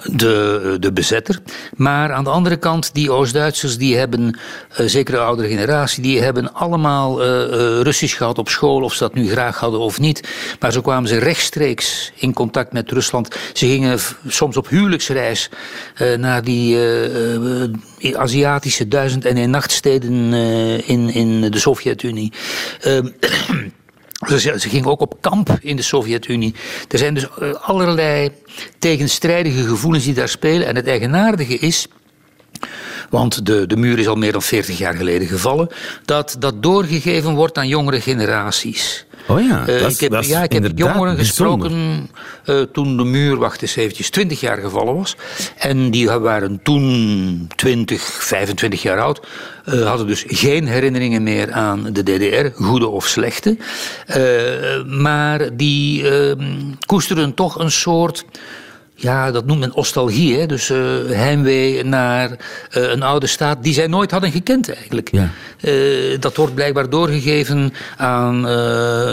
de, 0.05 0.77
de 0.81 0.93
bezetter. 0.93 1.39
Maar 1.77 2.13
aan 2.13 2.25
de 2.25 2.31
andere 2.31 2.57
kant, 2.57 2.95
die 2.95 3.13
Oost-Duitsers, 3.13 3.79
die 3.79 3.97
hebben, 3.97 4.39
uh, 4.81 4.87
zeker 4.87 5.15
de 5.15 5.21
oudere 5.21 5.49
generatie, 5.49 6.03
die 6.03 6.21
hebben 6.21 6.55
allemaal 6.55 7.23
uh, 7.23 7.29
uh, 7.29 7.81
Russisch 7.81 8.17
gehad 8.17 8.39
op 8.39 8.49
school, 8.49 8.83
of 8.83 8.93
ze 8.93 8.99
dat 8.99 9.15
nu 9.15 9.29
graag 9.29 9.59
hadden 9.59 9.81
of 9.81 9.99
niet. 9.99 10.29
Maar 10.61 10.73
zo 10.73 10.81
kwamen 10.81 11.09
ze 11.09 11.19
rechtstreeks 11.19 12.13
in 12.15 12.33
contact 12.33 12.73
met 12.73 12.91
Rusland. 12.91 13.37
Ze 13.53 13.67
gingen 13.67 13.99
soms 14.27 14.57
op 14.57 14.69
huwelijksreis 14.69 15.51
naar 16.17 16.45
die 16.45 16.79
Aziatische 18.13 18.89
duizend 18.89 19.25
en 19.25 19.37
een 19.37 19.51
nachtsteden 19.51 20.33
in, 20.85 21.09
in 21.09 21.51
de 21.51 21.59
Sovjet-Unie. 21.59 22.33
Ze, 24.29 24.69
gingen 24.69 24.91
ook 24.91 25.01
op 25.01 25.17
kamp 25.21 25.59
in 25.61 25.77
de 25.77 25.83
Sovjet-Unie. 25.83 26.55
Er 26.89 26.99
zijn 26.99 27.15
dus 27.15 27.29
eh, 27.39 27.53
allerlei 27.53 28.31
tegenstrijdige 28.79 29.63
gevoelens 29.63 30.05
die 30.05 30.15
daar 30.15 30.29
spelen. 30.29 30.67
En 30.67 30.77
het 30.77 30.87
eigenaardige 30.87 31.55
is. 31.55 31.87
Want 33.11 33.47
de, 33.47 33.67
de 33.67 33.77
muur 33.77 33.99
is 33.99 34.09
al 34.09 34.17
meer 34.17 34.33
dan 34.33 34.43
40 34.43 34.79
jaar 34.79 34.95
geleden 34.95 35.29
gevallen. 35.29 35.69
Dat 36.05 36.37
dat 36.39 36.63
doorgegeven 36.63 37.35
wordt 37.35 37.59
aan 37.59 37.69
jongere 37.69 38.01
generaties. 38.01 39.05
Oh 39.29 39.41
ja, 39.41 39.69
uh, 39.69 39.81
dat, 39.81 39.91
ik 39.91 40.01
heb, 40.01 40.23
ja, 40.23 40.43
ik 40.43 40.53
heb 40.53 40.79
jongeren 40.79 41.17
gesproken 41.17 42.09
uh, 42.45 42.61
toen 42.61 42.97
de 42.97 43.05
muur, 43.05 43.37
wacht 43.37 43.63
eens 43.63 43.77
eventjes, 43.77 44.11
20 44.11 44.41
jaar 44.41 44.59
gevallen 44.59 44.95
was. 44.95 45.17
En 45.57 45.91
die 45.91 46.11
waren 46.11 46.61
toen 46.63 47.49
20, 47.57 48.03
25 48.03 48.83
jaar 48.83 49.01
oud. 49.01 49.21
Uh, 49.67 49.87
hadden 49.87 50.07
dus 50.07 50.25
geen 50.27 50.67
herinneringen 50.67 51.23
meer 51.23 51.53
aan 51.53 51.93
de 51.93 52.03
DDR, 52.03 52.63
goede 52.63 52.87
of 52.87 53.07
slechte. 53.07 53.57
maar 54.87 55.57
die 55.57 56.05
koesterden 56.87 57.35
toch 57.35 57.59
een 57.59 57.71
soort 57.71 58.25
ja, 59.01 59.31
dat 59.31 59.47
noemt 59.47 59.61
men 59.61 59.73
nostalgie. 59.75 60.39
Hè? 60.39 60.47
Dus 60.47 60.71
uh, 60.71 60.79
heimwee 61.07 61.85
naar 61.85 62.31
uh, 62.31 62.37
een 62.91 63.03
oude 63.03 63.27
staat 63.27 63.63
die 63.63 63.75
zij 63.75 63.87
nooit 63.87 64.11
hadden 64.11 64.31
gekend 64.31 64.75
eigenlijk. 64.75 65.09
Ja. 65.13 65.31
Uh, 65.61 66.19
dat 66.21 66.37
wordt 66.37 66.55
blijkbaar 66.55 66.91
doorgegeven 66.91 67.73
aan 67.97 68.49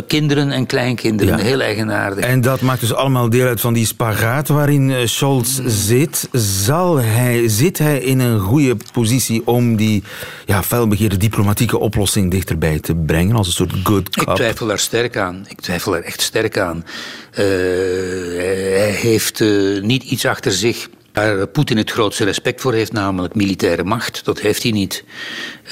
kinderen 0.07 0.51
en 0.51 0.65
kleinkinderen. 0.65 1.37
Ja. 1.37 1.43
Heel 1.43 1.61
eigenaardig. 1.61 2.25
En 2.25 2.41
dat 2.41 2.61
maakt 2.61 2.79
dus 2.79 2.93
allemaal 2.93 3.29
deel 3.29 3.47
uit 3.47 3.61
van 3.61 3.73
die 3.73 3.85
spagaat 3.85 4.47
waarin 4.47 5.09
Scholz 5.09 5.59
zit. 5.65 6.29
Zal 6.31 6.97
hij, 6.97 7.47
zit 7.47 7.77
hij 7.77 7.99
in 7.99 8.19
een 8.19 8.39
goede 8.39 8.77
positie 8.93 9.41
om 9.45 9.75
die 9.75 10.03
ja, 10.45 10.63
felbegeerde 10.63 11.17
diplomatieke 11.17 11.77
oplossing 11.77 12.31
dichterbij 12.31 12.79
te 12.79 12.95
brengen? 12.95 13.35
Als 13.35 13.47
een 13.47 13.53
soort 13.53 13.73
good 13.83 14.09
cop? 14.09 14.27
Ik 14.27 14.35
twijfel 14.35 14.67
daar 14.67 14.79
sterk 14.79 15.17
aan. 15.17 15.45
Ik 15.47 15.61
twijfel 15.61 15.95
er 15.95 16.03
echt 16.03 16.21
sterk 16.21 16.57
aan. 16.57 16.85
hij 17.31 18.95
heeft 19.01 19.41
niet 19.81 20.03
iets 20.03 20.25
achter 20.25 20.51
zich 20.51 20.89
waar 21.17 21.47
Poetin 21.47 21.77
het 21.77 21.91
grootste 21.91 22.23
respect 22.23 22.61
voor 22.61 22.73
heeft, 22.73 22.91
namelijk 22.91 23.35
militaire 23.35 23.83
macht. 23.83 24.25
Dat 24.25 24.39
heeft 24.39 24.63
hij 24.63 24.71
niet. 24.71 25.03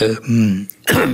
Uh, 0.01 0.57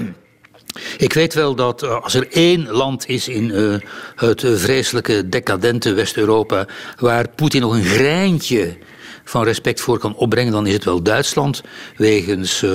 ik 1.07 1.13
weet 1.13 1.33
wel 1.33 1.55
dat 1.55 1.83
uh, 1.83 2.01
als 2.03 2.13
er 2.13 2.27
één 2.31 2.69
land 2.69 3.07
is 3.07 3.27
in 3.27 3.49
uh, 3.49 3.75
het 4.15 4.43
vreselijke, 4.45 5.29
decadente 5.29 5.93
West-Europa 5.93 6.67
waar 6.99 7.29
Poetin 7.29 7.61
nog 7.61 7.73
een 7.73 7.83
greintje 7.83 8.77
van 9.23 9.43
respect 9.43 9.81
voor 9.81 9.99
kan 9.99 10.15
opbrengen, 10.15 10.51
dan 10.51 10.67
is 10.67 10.73
het 10.73 10.83
wel 10.83 11.03
Duitsland. 11.03 11.61
Wegens 11.97 12.65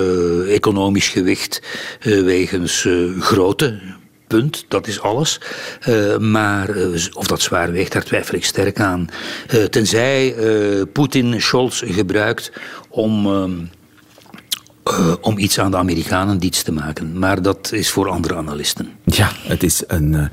economisch 0.49 1.09
gewicht, 1.09 1.63
wegens 2.01 2.89
grootte 3.19 3.81
Punt, 4.27 4.65
dat 4.69 4.87
is 4.87 5.01
alles. 5.01 5.41
Uh, 5.89 6.17
maar 6.17 6.77
uh, 6.77 7.07
of 7.13 7.27
dat 7.27 7.41
zwaar 7.41 7.73
weegt, 7.73 7.93
daar 7.93 8.05
twijfel 8.05 8.35
ik 8.35 8.45
sterk 8.45 8.81
aan. 8.81 9.09
Uh, 9.55 9.65
tenzij 9.65 10.35
Poetin 10.93 11.41
Scholz 11.43 11.83
gebruikt 11.87 12.53
om 12.89 13.27
ehm, 13.27 13.53
uh, 14.99 15.15
om 15.21 15.39
iets 15.39 15.59
aan 15.59 15.71
de 15.71 15.77
Amerikanen 15.77 16.39
diets 16.39 16.63
te 16.63 16.73
maken. 16.73 17.19
Maar 17.19 17.43
dat 17.43 17.73
is 17.73 17.91
voor 17.91 18.09
andere 18.09 18.35
analisten. 18.35 18.89
Ja, 19.05 19.31
het 19.43 19.63
is 19.63 19.83
een 19.87 20.13
uh, 20.13 20.25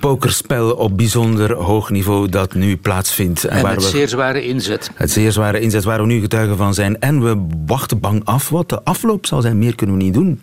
pokerspel 0.00 0.70
op 0.70 0.96
bijzonder 0.96 1.54
hoog 1.54 1.90
niveau 1.90 2.28
dat 2.28 2.54
nu 2.54 2.76
plaatsvindt. 2.76 3.44
En, 3.44 3.56
en 3.56 3.62
waar 3.62 3.74
met 3.74 3.82
we, 3.82 3.88
zeer 3.88 4.08
zware 4.08 4.44
inzet. 4.44 4.90
Het 4.94 5.10
zeer 5.10 5.32
zware 5.32 5.60
inzet 5.60 5.84
waar 5.84 6.00
we 6.00 6.06
nu 6.06 6.20
getuigen 6.20 6.56
van 6.56 6.74
zijn. 6.74 7.00
En 7.00 7.22
we 7.22 7.46
wachten 7.66 8.00
bang 8.00 8.24
af 8.24 8.48
wat 8.48 8.68
de 8.68 8.82
afloop 8.82 9.26
zal 9.26 9.40
zijn. 9.40 9.58
Meer 9.58 9.74
kunnen 9.74 9.96
we 9.96 10.02
niet 10.02 10.14
doen. 10.14 10.40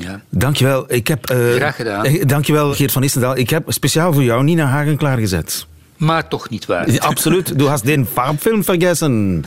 Ja. 0.00 0.20
Dankjewel. 0.28 0.84
Ik 0.92 1.08
heb, 1.08 1.30
uh, 1.30 1.54
Graag 1.54 1.76
gedaan. 1.76 2.06
Dankjewel 2.26 2.74
Geert 2.74 2.92
van 2.92 3.02
Istendaal. 3.02 3.36
Ik 3.36 3.50
heb 3.50 3.64
speciaal 3.66 4.12
voor 4.12 4.22
jou 4.22 4.44
Nina 4.44 4.64
Hagen 4.64 4.96
klaargezet. 4.96 5.66
Maar 5.96 6.28
toch 6.28 6.48
niet 6.50 6.66
waar. 6.66 6.98
Absoluut. 6.98 7.58
Du 7.58 7.66
hast 7.66 7.84
den 7.84 8.06
Farbfilm 8.12 8.64
vergessen. 8.64 9.44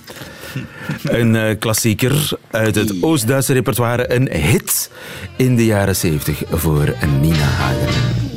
Een 1.03 1.35
uh, 1.35 1.59
klassieker 1.59 2.29
uit 2.51 2.75
het 2.75 2.93
Oost-Duitse 3.03 3.53
repertoire. 3.53 4.13
Een 4.13 4.31
hit 4.31 4.91
in 5.35 5.55
de 5.55 5.65
jaren 5.65 5.95
70 5.95 6.43
voor 6.49 6.95
Nina 7.21 7.35
Hagen. 7.37 8.30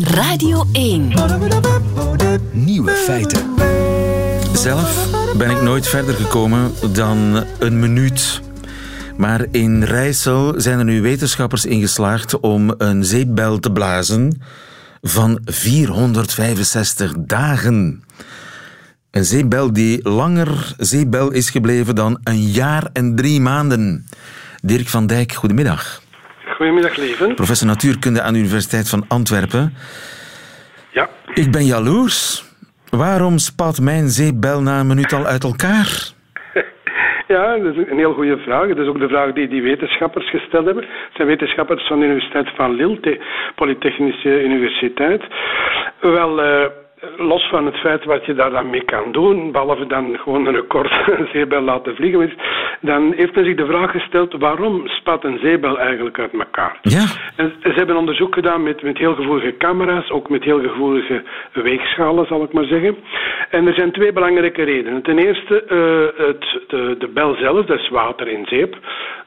Radio 0.00 0.64
1. 0.72 1.12
Nieuwe 2.52 2.90
feiten. 2.90 3.54
Zelf 4.52 5.08
ben 5.36 5.50
ik 5.50 5.62
nooit 5.62 5.88
verder 5.88 6.14
gekomen 6.14 6.72
dan 6.92 7.44
een 7.58 7.80
minuut. 7.80 8.40
Maar 9.16 9.46
in 9.50 9.82
Rijssel 9.82 10.54
zijn 10.56 10.78
er 10.78 10.84
nu 10.84 11.02
wetenschappers 11.02 11.64
in 11.64 11.80
geslaagd 11.80 12.40
om 12.40 12.74
een 12.78 13.04
zeepbel 13.04 13.58
te 13.58 13.72
blazen 13.72 14.40
van 15.02 15.38
465 15.44 17.12
dagen. 17.18 18.04
Een 19.10 19.24
zeepbel 19.24 19.72
die 19.72 20.08
langer 20.08 20.74
zeepbel 20.78 21.30
is 21.30 21.50
gebleven 21.50 21.94
dan 21.94 22.18
een 22.24 22.42
jaar 22.42 22.88
en 22.92 23.16
drie 23.16 23.40
maanden. 23.40 24.08
Dirk 24.62 24.88
van 24.88 25.06
Dijk, 25.06 25.32
goedemiddag. 25.32 26.02
Goedemiddag, 26.54 26.96
Leven. 26.96 27.34
Professor 27.34 27.66
natuurkunde 27.66 28.22
aan 28.22 28.32
de 28.32 28.38
Universiteit 28.38 28.88
van 28.88 29.04
Antwerpen. 29.08 29.74
Ja. 30.90 31.08
Ik 31.34 31.50
ben 31.52 31.64
jaloers. 31.64 32.44
Waarom 32.90 33.38
spat 33.38 33.80
mijn 33.80 34.08
zeepbel 34.08 34.60
na 34.62 34.80
een 34.80 34.86
minuut 34.86 35.12
al 35.12 35.26
uit 35.26 35.44
elkaar? 35.44 35.88
Ja, 37.26 37.58
dat 37.58 37.74
is 37.74 37.90
een 37.90 37.98
heel 37.98 38.14
goede 38.14 38.36
vraag. 38.36 38.68
Dat 38.68 38.78
is 38.78 38.86
ook 38.86 38.98
de 38.98 39.08
vraag 39.08 39.32
die 39.32 39.48
die 39.48 39.62
wetenschappers 39.62 40.30
gesteld 40.30 40.64
hebben. 40.64 40.84
Het 40.84 41.16
zijn 41.16 41.28
wetenschappers 41.28 41.86
van 41.86 41.98
de 41.98 42.04
Universiteit 42.04 42.48
van 42.56 42.74
Lille, 42.74 43.00
de 43.00 43.20
Polytechnische 43.54 44.42
Universiteit. 44.42 45.22
Wel, 46.00 46.44
uh, 46.44 46.66
los 47.16 47.48
van 47.48 47.66
het 47.66 47.76
feit 47.76 48.04
wat 48.04 48.24
je 48.24 48.34
daar 48.34 48.50
dan 48.50 48.70
mee 48.70 48.84
kan 48.84 49.12
doen, 49.12 49.52
behalve 49.52 49.86
dan 49.86 50.18
gewoon 50.18 50.46
een 50.46 50.54
record 50.54 50.92
zeebel 51.32 51.60
laten 51.60 51.94
vliegen, 51.94 52.32
dan 52.80 53.12
heeft 53.16 53.34
men 53.34 53.44
zich 53.44 53.56
de 53.56 53.66
vraag 53.66 53.90
gesteld 53.90 54.34
waarom 54.38 54.82
spat 54.86 55.24
een 55.24 55.38
zeebel 55.42 55.78
eigenlijk 55.78 56.18
uit 56.18 56.32
elkaar. 56.32 56.78
Ja. 56.82 57.04
En 57.36 57.52
ze 57.62 57.72
hebben 57.74 57.96
onderzoek 57.96 58.34
gedaan 58.34 58.62
met, 58.62 58.82
met 58.82 58.98
heel 58.98 59.14
gevoelige 59.14 59.56
camera's, 59.56 60.10
ook 60.10 60.28
met 60.28 60.44
heel 60.44 60.60
gevoelige 60.60 61.22
weegschalen, 61.52 62.26
zal 62.26 62.42
ik 62.42 62.52
maar 62.52 62.64
zeggen. 62.64 62.96
En 63.50 63.66
er 63.66 63.74
zijn 63.74 63.92
twee 63.92 64.12
belangrijke 64.12 64.62
redenen. 64.62 65.02
Ten 65.02 65.18
eerste, 65.18 65.64
uh, 65.68 66.26
het, 66.26 66.60
de, 66.68 66.96
de 66.98 67.08
bel 67.08 67.34
zelf, 67.34 67.66
dat 67.66 67.78
is 67.78 67.88
water 67.88 68.28
in 68.28 68.46
zeep, 68.46 68.76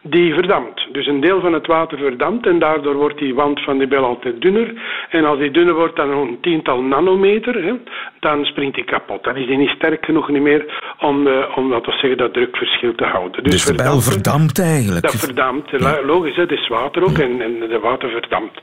die 0.02 0.34
verdampt. 0.34 0.88
Dus 0.92 1.08
een 1.08 1.20
deel 1.20 1.40
van 1.40 1.54
het 1.54 1.68
water 1.68 1.98
verdampt 1.98 2.46
en 2.46 2.60
daardoor 2.60 2.96
wordt 2.96 3.18
die 3.18 3.36
wand 3.36 3.64
van 3.64 3.78
die 3.78 3.88
bel 3.88 4.04
altijd 4.04 4.42
dunner. 4.42 4.74
En 5.10 5.26
als 5.26 5.40
die 5.40 5.52
dunner 5.52 5.74
wordt, 5.74 5.96
dan 5.96 6.10
een 6.10 6.38
tiental 6.42 6.82
nanometer, 6.82 7.56
hè, 7.68 7.74
dan 8.20 8.46
springt 8.46 8.76
die 8.76 8.84
kapot. 8.84 9.24
Dan 9.24 9.36
is 9.36 9.48
die 9.48 9.58
niet 9.58 9.70
sterk 9.70 10.06
genoeg 10.06 10.30
niet 10.30 10.42
meer 10.42 10.66
om, 11.00 11.28
uh, 11.28 11.58
om 11.58 11.70
laten 11.70 11.92
we 11.92 11.98
zeggen, 11.98 12.18
dat 12.18 12.34
drukverschil 12.34 12.96
te 12.96 13.06
houden. 13.06 13.44
Dus, 13.44 13.52
dus 13.52 13.66
de 13.66 13.84
bel 13.84 14.02
verdampt 14.02 14.60
eigenlijk? 14.60 15.02
Dat 15.02 15.16
verdampt. 15.16 15.72
Logisch, 16.06 16.36
het 16.36 16.52
is 16.52 16.68
water 16.68 17.04
ook 17.04 17.18
en, 17.18 17.42
en 17.42 17.60
de 17.60 17.80
water 17.80 18.10
verdampt. 18.10 18.62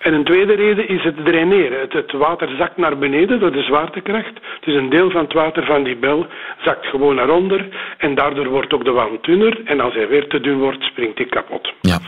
En 0.00 0.14
een 0.14 0.24
tweede 0.24 0.54
reden 0.54 0.88
is 0.88 1.02
het 1.02 1.24
draineren. 1.24 1.80
Het, 1.80 1.92
het, 1.92 2.12
water 2.12 2.48
zakt 2.58 2.76
naar 2.76 2.98
beneden 2.98 3.40
door 3.40 3.52
de 3.52 3.62
zwaartekracht. 3.62 4.32
Dus 4.60 4.74
een 4.74 4.90
deel 4.90 5.10
van 5.10 5.22
het 5.22 5.32
water 5.32 5.64
van 5.64 5.82
die 5.82 5.96
bel 5.96 6.26
zakt 6.64 6.86
gewoon 6.86 7.14
naar 7.14 7.30
onder. 7.30 7.68
En 7.98 8.14
daardoor 8.14 8.48
wordt 8.48 8.74
ook 8.74 8.84
de 8.84 8.90
wand 8.90 9.24
dunner. 9.24 9.60
En 9.64 9.80
als 9.80 9.94
hij 9.94 10.08
weer 10.08 10.28
te 10.28 10.40
dun 10.40 10.58
wordt, 10.58 10.82
springt 10.82 11.18
hij 11.18 11.26
kapot. 11.26 11.72
Ja. 11.80 11.98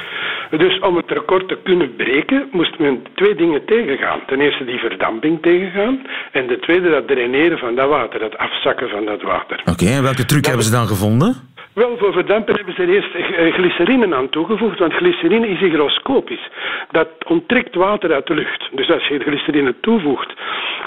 Dus 0.51 0.79
om 0.79 0.97
het 0.97 1.11
record 1.11 1.49
te 1.49 1.59
kunnen 1.63 1.97
breken, 1.97 2.49
moest 2.51 2.79
men 2.79 3.03
twee 3.15 3.35
dingen 3.35 3.65
tegengaan. 3.65 4.21
Ten 4.27 4.41
eerste 4.41 4.65
die 4.65 4.79
verdamping 4.79 5.43
tegengaan. 5.43 6.07
En 6.39 6.47
de 6.47 6.59
tweede 6.59 6.91
dat 6.91 7.07
draineren 7.09 7.59
van 7.59 7.75
dat 7.75 7.89
water, 7.89 8.21
dat 8.21 8.37
afzakken 8.37 8.89
van 8.89 9.05
dat 9.05 9.23
water. 9.23 9.63
Oké, 9.65 9.87
en 9.87 10.03
welke 10.03 10.25
truc 10.25 10.45
hebben 10.47 10.65
ze 10.65 10.71
dan 10.71 10.87
gevonden? 10.87 11.37
Wel, 11.83 11.97
voor 11.99 12.13
verdampen 12.13 12.55
hebben 12.55 12.75
ze 12.75 12.83
er 12.83 12.89
eerst 12.89 13.15
eh, 13.15 13.55
glycerine 13.55 14.15
aan 14.15 14.29
toegevoegd, 14.29 14.79
want 14.79 14.93
glycerine 14.93 15.49
is 15.49 15.59
hygroscopisch. 15.59 16.49
Dat 16.91 17.09
onttrekt 17.27 17.75
water 17.75 18.13
uit 18.13 18.27
de 18.27 18.35
lucht. 18.35 18.69
Dus 18.73 18.91
als 18.91 19.07
je 19.07 19.19
glycerine 19.19 19.75
toevoegt 19.81 20.33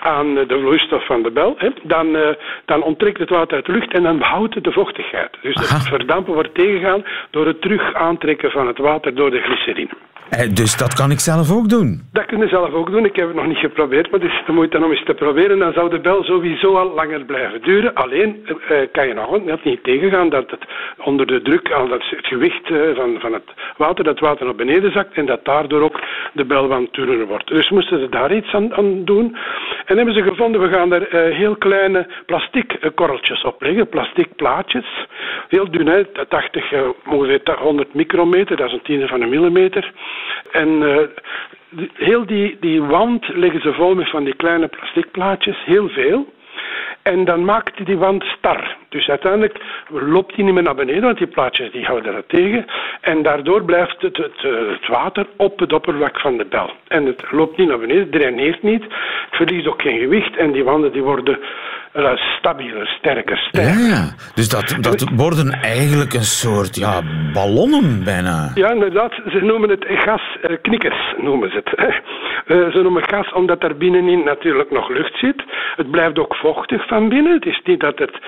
aan 0.02 0.34
de 0.34 0.60
vloeistof 0.60 1.06
van 1.06 1.24
de 1.24 1.32
bel, 1.32 1.56
hè, 1.58 1.70
dan, 1.84 2.16
uh, 2.16 2.28
dan 2.66 2.84
onttrekt 2.84 3.20
het 3.20 3.30
water 3.30 3.56
uit 3.56 3.66
de 3.66 3.72
lucht 3.72 3.94
en 3.94 4.04
dan 4.04 4.18
behoudt 4.18 4.56
het 4.56 4.64
de 4.64 4.72
vochtigheid. 4.72 5.38
Dus 5.42 5.56
het 5.56 5.88
verdampen 5.88 6.34
wordt 6.34 6.56
tegengegaan 6.56 7.04
door 7.30 7.48
het 7.48 7.62
terug 7.62 7.94
aantrekken 7.94 8.52
van 8.52 8.68
het 8.68 8.78
water 8.78 9.16
door 9.16 9.32
de 9.32 9.40
glycerine. 9.40 9.94
Eh, 10.30 10.50
dus 10.54 10.78
dat 10.78 10.94
kan 10.94 11.12
ik 11.12 11.20
zelf 11.20 11.52
ook 11.52 11.70
doen? 11.70 12.02
Dat 12.12 12.26
kun 12.26 12.40
je 12.40 12.48
zelf 12.48 12.74
ook 12.74 12.92
doen. 12.92 13.06
Ik 13.06 13.16
heb 13.16 13.28
het 13.28 13.36
nog 13.36 13.48
niet 13.48 13.58
geprobeerd, 13.58 14.12
maar 14.12 14.20
het 14.20 14.30
is 14.30 14.42
de 14.46 14.52
moeite 14.52 14.78
om 14.78 14.92
eens 14.92 15.06
te 15.06 15.14
proberen. 15.14 15.60
Dan 15.60 15.74
zou 15.74 15.90
de 15.90 16.00
bel 16.00 16.24
sowieso 16.24 16.76
al 16.76 16.94
langer 16.94 17.26
blijven 17.26 17.62
duren. 17.62 17.94
Alleen 17.94 18.46
eh, 18.46 18.78
kan 18.92 19.08
je 19.08 19.14
nog 19.14 19.44
net 19.44 19.64
niet 19.64 19.84
tegengaan 19.84 20.30
dat 20.30 20.52
het 20.52 20.66
onder 20.98 21.28
de 21.28 21.42
druk, 21.42 21.72
al 21.72 21.88
dat 21.88 22.04
het 22.10 22.28
gewicht 22.28 22.72
eh, 22.72 22.96
van, 22.96 23.20
van 23.20 23.34
het 23.34 23.44
water, 23.78 24.04
dat 24.04 24.20
water 24.20 24.46
naar 24.46 24.56
beneden 24.56 24.92
zakt 24.92 25.14
en 25.14 25.26
dat 25.26 25.46
daardoor 25.46 25.82
ook 25.82 26.00
de 26.34 26.46
belwand 26.46 26.94
dunner 26.94 27.26
wordt. 27.26 27.48
Dus 27.48 27.70
moesten 27.70 28.00
ze 28.00 28.10
daar 28.10 28.36
iets 28.36 28.54
aan, 28.54 28.74
aan 28.76 29.06
doen. 29.06 29.38
En 29.86 29.96
hebben 29.96 30.14
ze 30.14 30.22
gevonden, 30.22 30.62
we 30.62 30.70
gaan 30.70 30.94
er 30.94 31.14
uh, 31.14 31.36
heel 31.36 31.56
kleine 31.56 32.08
plastic 32.26 32.92
korreltjes 32.96 33.44
op 33.44 33.62
leggen, 33.62 33.90
plastic 33.90 34.36
plaatjes. 34.36 35.08
Heel 35.48 35.72
dun, 35.72 36.08
80, 36.28 36.74
ongeveer 37.08 37.42
100 37.60 37.94
micrometer, 37.94 38.56
dat 38.56 38.68
is 38.68 38.74
een 38.74 38.82
tiende 38.82 39.08
van 39.08 39.22
een 39.22 39.30
millimeter. 39.30 39.92
En 40.52 40.84
heel 41.94 42.26
die, 42.26 42.58
die 42.60 42.82
wand 42.82 43.28
leggen 43.28 43.62
ze 43.62 43.74
vol 43.74 43.96
met 43.96 44.10
van 44.10 44.24
die 44.24 44.36
kleine 44.36 44.68
plastic 44.68 45.12
plaatjes, 45.12 45.64
heel 45.66 45.90
veel. 45.90 46.28
En 47.02 47.26
dan 47.26 47.46
maakt 47.46 47.86
die 47.86 47.98
wand 47.98 48.24
star. 48.24 48.76
Dus 48.90 49.10
uiteindelijk 49.10 49.62
loopt 49.88 50.36
die 50.36 50.46
niet 50.46 50.54
meer 50.54 50.64
naar 50.64 50.76
beneden, 50.76 51.02
want 51.02 51.18
die 51.18 51.28
plaatjes 51.28 51.72
die 51.72 51.86
houden 51.86 52.14
dat 52.14 52.30
tegen. 52.30 52.66
En 53.02 53.22
daardoor 53.22 53.64
blijft 53.64 54.02
het, 54.02 54.18
het, 54.18 54.42
het, 54.42 54.88
water 54.88 55.28
op 55.36 55.60
het 55.60 55.74
oppervlak 55.74 56.20
van 56.20 56.38
de 56.38 56.46
bel. 56.46 56.72
En 56.88 57.06
het 57.06 57.32
loopt 57.32 57.58
niet 57.58 57.68
naar 57.68 57.80
beneden, 57.80 58.10
draineert 58.10 58.64
niet, 58.64 58.84
verliest 59.32 59.68
ook 59.68 59.82
geen 59.82 60.00
gewicht. 60.00 60.38
En 60.38 60.52
die 60.52 60.64
wanden 60.64 60.92
die 60.92 61.04
worden 61.04 61.40
uh, 61.94 62.12
stabieler, 62.38 62.88
sterker, 62.88 63.38
sterker. 63.38 63.88
Ja, 63.88 64.14
dus 64.36 64.50
dat, 64.50 64.78
dat 64.82 65.10
worden 65.16 65.52
eigenlijk 65.52 66.14
een 66.14 66.32
soort 66.44 66.76
ja, 66.76 67.02
ballonnen 67.34 68.04
bijna. 68.04 68.52
Ja, 68.56 68.72
inderdaad. 68.72 69.14
Ze 69.14 69.40
noemen 69.42 69.70
het 69.70 69.86
gasknikkers, 69.88 71.14
noemen 71.18 71.50
ze 71.50 71.62
het. 71.64 71.80
Uh, 72.48 72.72
ze 72.76 72.80
noemen 72.82 73.04
gas 73.10 73.34
omdat 73.34 73.64
er 73.64 73.78
binnenin 73.78 74.24
natuurlijk 74.24 74.72
nog 74.72 74.90
lucht 74.90 75.18
zit. 75.18 75.44
Het 75.76 75.92
blijft 75.92 76.20
ook 76.20 76.36
vochtig 76.36 76.88
van 76.88 77.10
binnen. 77.10 77.34
Het 77.34 77.46
is 77.46 77.62
niet 77.64 77.80
dat 77.80 78.00
het 78.00 78.20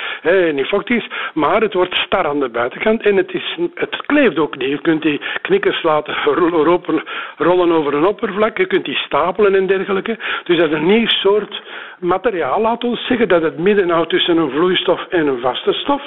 niet 0.54 0.68
vochtig 0.68 0.98
is, 0.98 1.10
maar 1.34 1.62
het 1.62 1.74
wordt 1.74 1.96
star 1.96 2.28
aan 2.28 2.40
de 2.40 2.50
buitenkant 2.50 3.02
en 3.02 3.16
het, 3.16 3.34
is, 3.34 3.58
het 3.76 3.96
kleeft 4.06 4.38
ook 4.38 4.58
niet. 4.58 4.70
Je 4.70 4.82
kunt 4.82 5.02
die 5.02 5.22
knikkers 5.42 5.84
laten 5.84 6.16
rollen, 6.40 7.04
rollen 7.38 7.72
over 7.72 7.94
een 7.94 8.06
oppervlak, 8.06 8.58
je 8.58 8.66
kunt 8.66 8.86
die 8.86 8.96
stapelen 8.96 9.56
en 9.56 9.68
dergelijke. 9.68 10.20
Dus 10.44 10.58
dat 10.58 10.70
is 10.70 10.76
een 10.76 10.88
nieuw 10.88 11.08
soort 11.08 11.62
materiaal, 12.00 12.62
laat 12.62 12.84
ons 12.84 13.06
zeggen, 13.08 13.28
dat 13.28 13.42
het 13.42 13.51
midden 13.58 13.90
houdt 13.90 14.10
tussen 14.10 14.38
een 14.38 14.52
vloeistof 14.52 15.06
en 15.10 15.28
een 15.28 15.40
vaste 15.40 15.74
stof. 15.74 16.04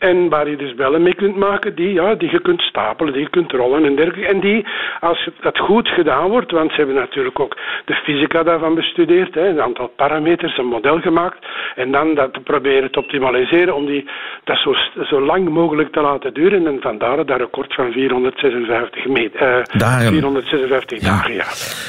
En 0.00 0.28
waar 0.28 0.48
je 0.48 0.56
dus 0.56 0.74
bellen 0.74 1.02
mee 1.02 1.14
kunt 1.14 1.36
maken 1.36 1.74
die, 1.74 1.92
ja, 1.92 2.14
die 2.14 2.30
je 2.30 2.40
kunt 2.40 2.60
stapelen, 2.60 3.12
die 3.12 3.22
je 3.22 3.30
kunt 3.30 3.52
rollen 3.52 3.84
en 3.84 3.96
dergelijke. 3.96 4.32
En 4.32 4.40
die, 4.40 4.66
als 5.00 5.28
dat 5.40 5.58
goed 5.58 5.88
gedaan 5.88 6.28
wordt, 6.28 6.50
want 6.50 6.70
ze 6.70 6.76
hebben 6.76 6.94
natuurlijk 6.94 7.40
ook 7.40 7.56
de 7.84 7.94
fysica 7.94 8.42
daarvan 8.42 8.74
bestudeerd, 8.74 9.34
hè, 9.34 9.48
een 9.48 9.60
aantal 9.60 9.92
parameters, 9.96 10.58
een 10.58 10.66
model 10.66 11.00
gemaakt. 11.00 11.46
En 11.74 11.90
dan 11.92 12.14
dat 12.14 12.44
proberen 12.44 12.90
te 12.90 12.98
optimaliseren 12.98 13.74
om 13.74 13.86
die, 13.86 14.08
dat 14.44 14.58
zo, 14.58 14.74
zo 15.02 15.20
lang 15.20 15.48
mogelijk 15.48 15.92
te 15.92 16.00
laten 16.00 16.34
duren. 16.34 16.66
En 16.66 16.80
vandaar 16.80 17.26
dat 17.26 17.38
record 17.38 17.74
van 17.74 17.92
456 17.92 19.06
meter, 19.06 19.68
dagen. 19.76 20.12
456 20.12 20.98
dagen, 20.98 21.34
ja. 21.34 21.46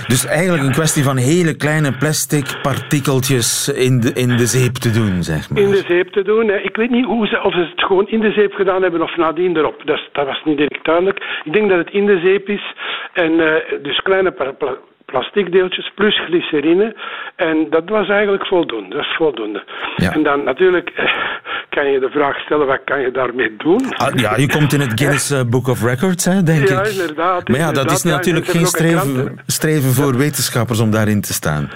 Dus 0.08 0.26
eigenlijk 0.26 0.64
een 0.64 0.72
kwestie 0.72 1.04
van 1.04 1.18
hele 1.18 1.56
kleine 1.56 1.92
plastic 1.98 2.46
partikeltjes 2.62 3.70
in 3.70 4.00
de, 4.00 4.14
in 4.14 4.38
de 4.38 4.46
zeep 4.46 4.74
te 4.74 4.92
doen, 4.92 5.24
zeg 5.24 5.50
maar. 5.50 5.62
In 5.62 5.72
de 5.72 5.84
zeep 5.88 6.12
te 6.12 6.24
doen. 6.24 6.48
Hè. 6.48 6.58
Ik 6.58 6.76
weet 6.76 6.90
niet 6.90 7.06
hoe 7.06 7.28
ze, 7.28 7.44
of 7.44 7.54
ze 7.54 7.60
het 7.60 7.84
gewoon 7.84 8.01
in 8.10 8.20
de 8.20 8.32
zeep 8.32 8.54
gedaan 8.54 8.82
hebben 8.82 9.02
of 9.02 9.16
nadien 9.16 9.58
erop. 9.58 9.82
Dat, 9.86 10.00
dat 10.12 10.26
was 10.26 10.42
niet 10.46 10.58
direct 10.58 10.86
duidelijk. 10.86 11.42
Ik 11.44 11.54
denk 11.54 11.70
dat 11.70 11.78
het 11.78 11.92
in 11.92 12.06
de 12.06 12.20
zeep 12.20 12.50
is. 12.50 12.74
En 13.14 13.32
uh, 13.32 13.54
dus 13.82 14.00
kleine 14.02 14.34
plasticdeeltjes 15.06 15.92
plus 15.96 16.22
glycerine. 16.26 16.96
En 17.36 17.68
dat 17.70 17.90
was 17.90 18.10
eigenlijk 18.10 18.46
voldoende. 18.46 18.96
Dat 18.96 19.04
is 19.04 19.16
voldoende. 19.16 19.64
Ja. 19.96 20.12
En 20.12 20.24
dan 20.24 20.44
natuurlijk 20.44 20.90
eh, 20.90 21.06
kan 21.70 21.92
je 21.92 22.00
de 22.00 22.10
vraag 22.10 22.38
stellen, 22.40 22.68
wat 22.68 22.82
kan 22.86 23.02
je 23.02 23.12
daarmee 23.12 23.56
doen? 23.58 23.94
Ah, 23.96 24.16
ja, 24.16 24.38
je 24.38 24.48
komt 24.48 24.74
in 24.74 24.80
het 24.80 25.00
Guinness 25.00 25.32
eh, 25.32 25.42
Book 25.50 25.68
of 25.68 25.84
Records, 25.84 26.26
hè, 26.26 26.44
denk 26.44 26.68
ja, 26.68 26.80
ik. 26.80 26.88
Inderdaad, 26.88 27.48
maar 27.48 27.60
ja, 27.60 27.72
dat 27.72 27.92
is 27.92 28.04
natuurlijk 28.04 28.46
geen 28.46 28.66
streven, 28.66 29.40
streven 29.46 29.92
voor 29.92 30.18
wetenschappers 30.18 30.80
om 30.80 30.92
daarin 30.92 31.22
te 31.22 31.34
staan. 31.34 31.70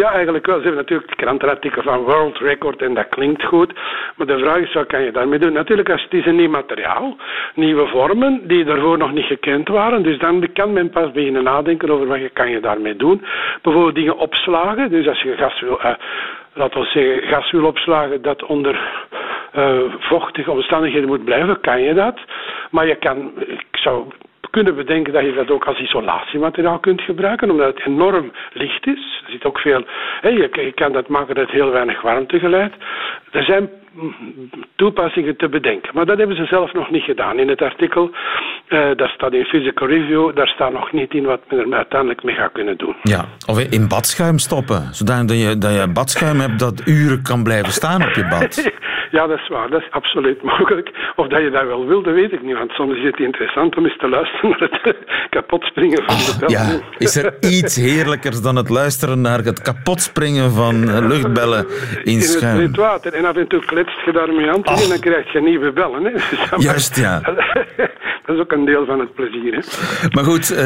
Ja, 0.00 0.12
eigenlijk 0.12 0.46
wel. 0.46 0.56
Ze 0.56 0.62
hebben 0.62 0.80
natuurlijk 0.80 1.10
het 1.10 1.18
krantenartikel 1.18 1.82
van 1.82 2.02
World 2.02 2.38
Record 2.38 2.82
en 2.82 2.94
dat 2.94 3.08
klinkt 3.08 3.44
goed. 3.44 3.72
Maar 4.16 4.26
de 4.26 4.38
vraag 4.38 4.56
is, 4.56 4.72
wat 4.72 4.86
kan 4.86 5.02
je 5.02 5.12
daarmee 5.12 5.38
doen? 5.38 5.52
Natuurlijk, 5.52 5.90
als 5.90 6.02
het 6.02 6.12
is 6.12 6.26
een 6.26 6.36
nieuw 6.36 6.50
materiaal, 6.50 7.16
nieuwe 7.54 7.86
vormen 7.86 8.40
die 8.48 8.64
daarvoor 8.64 8.98
nog 8.98 9.12
niet 9.12 9.24
gekend 9.24 9.68
waren. 9.68 10.02
Dus 10.02 10.18
dan 10.18 10.52
kan 10.52 10.72
men 10.72 10.90
pas 10.90 11.12
beginnen 11.12 11.42
nadenken 11.42 11.90
over 11.90 12.06
wat 12.06 12.20
je 12.20 12.28
kan 12.28 12.50
je 12.50 12.60
daarmee 12.60 12.96
doen. 12.96 13.24
Bijvoorbeeld 13.62 13.94
dingen 13.94 14.18
opslagen. 14.18 14.90
Dus 14.90 15.08
als 15.08 15.22
je 15.22 15.36
gas 15.36 15.60
wil, 15.60 15.80
uh, 15.84 16.82
zeggen, 16.92 17.28
gas 17.28 17.50
wil 17.50 17.64
opslagen 17.64 18.22
dat 18.22 18.44
onder 18.44 18.80
uh, 19.56 19.78
vochtige 19.98 20.50
omstandigheden 20.50 21.08
moet 21.08 21.24
blijven, 21.24 21.60
kan 21.60 21.82
je 21.82 21.94
dat. 21.94 22.18
Maar 22.70 22.86
je 22.86 22.94
kan, 22.96 23.32
ik 23.46 23.66
zou 23.70 24.04
kunnen 24.54 24.74
bedenken 24.74 25.12
dat 25.12 25.24
je 25.24 25.32
dat 25.32 25.50
ook 25.50 25.64
als 25.64 25.78
isolatiemateriaal 25.78 26.78
kunt 26.78 27.00
gebruiken, 27.00 27.50
omdat 27.50 27.74
het 27.74 27.86
enorm 27.86 28.32
licht 28.52 28.86
is. 28.86 29.22
Er 29.24 29.30
zit 29.30 29.44
ook 29.44 29.58
veel, 29.58 29.84
je, 30.22 30.72
kan 30.74 30.92
dat 30.92 31.08
maken 31.08 31.34
dat 31.34 31.50
heel 31.50 31.70
weinig 31.70 32.02
warmte 32.02 32.38
geleidt. 32.38 32.74
Er 33.30 33.44
zijn 33.44 33.70
toepassingen 34.76 35.36
te 35.36 35.48
bedenken. 35.48 35.90
Maar 35.94 36.06
dat 36.06 36.18
hebben 36.18 36.36
ze 36.36 36.44
zelf 36.44 36.72
nog 36.72 36.90
niet 36.90 37.02
gedaan. 37.02 37.38
In 37.38 37.48
het 37.48 37.62
artikel, 37.62 38.10
uh, 38.68 38.88
dat 38.96 39.08
staat 39.08 39.32
in 39.32 39.44
Physical 39.44 39.88
Review, 39.88 40.36
daar 40.36 40.48
staat 40.48 40.72
nog 40.72 40.92
niet 40.92 41.14
in 41.14 41.24
wat 41.24 41.40
men 41.50 41.58
er 41.58 41.76
uiteindelijk 41.76 42.22
mee 42.22 42.34
gaat 42.34 42.52
kunnen 42.52 42.76
doen. 42.76 42.96
Ja, 43.02 43.24
of 43.46 43.58
in 43.70 43.88
badschuim 43.88 44.38
stoppen, 44.38 44.94
zodat 44.94 45.30
je, 45.30 45.58
dat 45.58 45.74
je 45.74 45.92
badschuim 45.92 46.40
hebt 46.40 46.58
dat 46.58 46.82
uren 46.86 47.22
kan 47.22 47.42
blijven 47.42 47.72
staan 47.72 48.02
op 48.02 48.14
je 48.14 48.26
bad. 48.28 48.72
ja, 49.16 49.26
dat 49.26 49.38
is 49.38 49.48
waar. 49.48 49.70
Dat 49.70 49.80
is 49.80 49.90
absoluut 49.90 50.42
mogelijk. 50.42 50.90
Of 51.16 51.28
dat 51.28 51.42
je 51.42 51.50
dat 51.50 51.66
wel 51.66 51.86
wil, 51.86 52.02
dat 52.02 52.14
weet 52.14 52.32
ik 52.32 52.42
niet. 52.42 52.58
Want 52.58 52.70
soms 52.70 52.96
is 52.96 53.04
het 53.04 53.18
interessant 53.18 53.76
om 53.76 53.84
eens 53.84 53.98
te 53.98 54.08
luisteren 54.08 54.50
naar 54.50 54.68
het 54.82 54.98
kapotspringen 55.36 56.02
van 56.04 56.16
de 56.16 56.36
bel. 56.40 56.50
Ja, 56.50 56.80
is 56.98 57.16
er 57.16 57.34
iets 57.40 57.76
heerlijkers 57.76 58.42
dan 58.42 58.56
het 58.56 58.68
luisteren 58.68 59.20
naar 59.20 59.38
het 59.38 59.62
kapotspringen 59.62 60.50
van 60.50 61.06
luchtbellen 61.08 61.66
in 62.04 62.20
schuim? 62.20 62.58
In 62.64 62.66
het 62.66 62.76
water. 62.76 63.12
En 63.12 63.24
af 63.24 63.36
en 63.36 63.48
toe 63.48 63.62
kletst 63.84 64.04
je 64.04 64.12
daarmee 64.12 64.50
aan 64.50 64.64
en 64.64 64.88
dan 64.88 64.98
krijg 65.00 65.32
je 65.32 65.40
nieuwe 65.40 65.72
bellen. 65.72 66.04
Hè. 66.04 66.10
Dus 66.54 66.64
Juist, 66.64 66.96
ja. 66.96 67.20
dat 68.24 68.36
is 68.36 68.40
ook 68.40 68.52
een 68.52 68.64
deel 68.64 68.86
van 68.86 68.98
het 69.00 69.14
plezier. 69.14 69.52
Hè. 69.54 69.60
Maar 70.10 70.24
goed, 70.24 70.52
uh, 70.52 70.58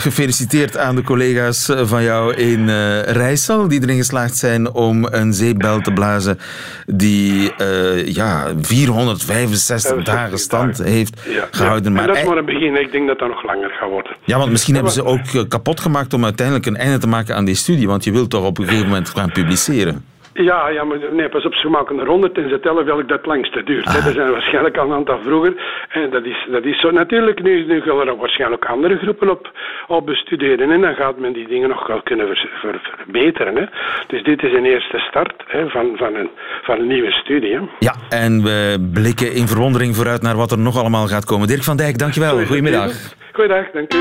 gefeliciteerd 0.00 0.76
aan 0.76 0.94
de 0.94 1.02
collega's 1.02 1.72
van 1.76 2.02
jou 2.02 2.34
in 2.34 2.60
uh, 2.60 3.02
Rijssel, 3.02 3.68
die 3.68 3.82
erin 3.82 3.96
geslaagd 3.96 4.36
zijn 4.36 4.72
om 4.72 5.06
een 5.10 5.32
zeebel 5.32 5.80
te 5.80 5.92
blazen 5.92 6.38
die 6.86 7.52
uh, 7.60 8.06
ja, 8.06 8.52
465 8.60 10.04
dagen 10.04 10.38
stand 10.38 10.78
heeft 10.78 11.20
gehouden. 11.50 11.92
Maar 11.92 12.06
dat 12.06 12.16
is 12.16 12.24
maar 12.24 12.36
een 12.36 12.44
begin. 12.44 12.80
Ik 12.80 12.92
denk 12.92 13.08
dat 13.08 13.18
dat 13.18 13.28
nog 13.28 13.44
langer 13.44 13.70
gaat 13.70 13.90
worden. 13.90 14.16
Ja, 14.24 14.38
want 14.38 14.50
misschien 14.50 14.74
hebben 14.74 14.92
ze 14.92 15.04
ook 15.04 15.48
kapot 15.48 15.80
gemaakt 15.80 16.14
om 16.14 16.24
uiteindelijk 16.24 16.66
een 16.66 16.76
einde 16.76 16.98
te 16.98 17.06
maken 17.06 17.36
aan 17.36 17.44
die 17.44 17.54
studie, 17.54 17.86
want 17.86 18.04
je 18.04 18.12
wilt 18.12 18.30
toch 18.30 18.44
op 18.44 18.58
een 18.58 18.64
gegeven 18.64 18.88
moment 18.88 19.08
gaan 19.08 19.32
publiceren? 19.32 20.13
Ja, 20.34 20.68
ja, 20.68 20.84
maar 20.84 20.98
nee, 21.12 21.28
pas 21.28 21.44
op, 21.44 21.54
ze 21.54 21.68
maken 21.68 21.98
er 21.98 22.06
100 22.06 22.38
en 22.38 22.48
ze 22.48 22.60
tellen 22.60 22.84
welk 22.84 23.08
dat 23.08 23.26
langste 23.26 23.62
duurt. 23.62 23.86
Ah. 23.86 24.06
Er 24.06 24.12
zijn 24.12 24.30
waarschijnlijk 24.30 24.76
al 24.76 24.84
een 24.84 24.92
aantal 24.92 25.18
vroeger. 25.22 25.54
En 25.88 26.10
dat 26.10 26.24
is, 26.24 26.46
dat 26.50 26.64
is 26.64 26.80
zo. 26.80 26.90
Natuurlijk, 26.90 27.42
nu, 27.42 27.66
nu 27.66 27.80
gaan 27.80 28.08
er 28.08 28.16
waarschijnlijk 28.16 28.64
andere 28.64 28.96
groepen 28.96 29.30
op, 29.30 29.50
op 29.86 30.06
bestuderen. 30.06 30.70
En 30.70 30.80
dan 30.80 30.94
gaat 30.94 31.18
men 31.18 31.32
die 31.32 31.48
dingen 31.48 31.68
nog 31.68 31.86
wel 31.86 32.02
kunnen 32.02 32.36
verbeteren. 32.36 33.56
Hè. 33.56 33.64
Dus 34.06 34.22
dit 34.22 34.42
is 34.42 34.52
een 34.52 34.64
eerste 34.64 34.98
start 34.98 35.42
hè, 35.46 35.68
van, 35.68 35.92
van, 35.96 36.14
een, 36.14 36.30
van 36.62 36.78
een 36.78 36.86
nieuwe 36.86 37.12
studie. 37.12 37.54
Hè. 37.54 37.60
Ja, 37.78 37.94
en 38.08 38.42
we 38.42 38.88
blikken 38.92 39.32
in 39.32 39.48
verwondering 39.48 39.96
vooruit 39.96 40.22
naar 40.22 40.36
wat 40.36 40.50
er 40.50 40.58
nog 40.58 40.78
allemaal 40.78 41.06
gaat 41.06 41.24
komen. 41.24 41.48
Dirk 41.48 41.62
van 41.62 41.76
Dijk, 41.76 41.98
dankjewel. 41.98 42.44
Goedemiddag. 42.44 42.92
Goeiedag, 43.32 43.70
dank 43.70 43.94
u. 43.94 43.98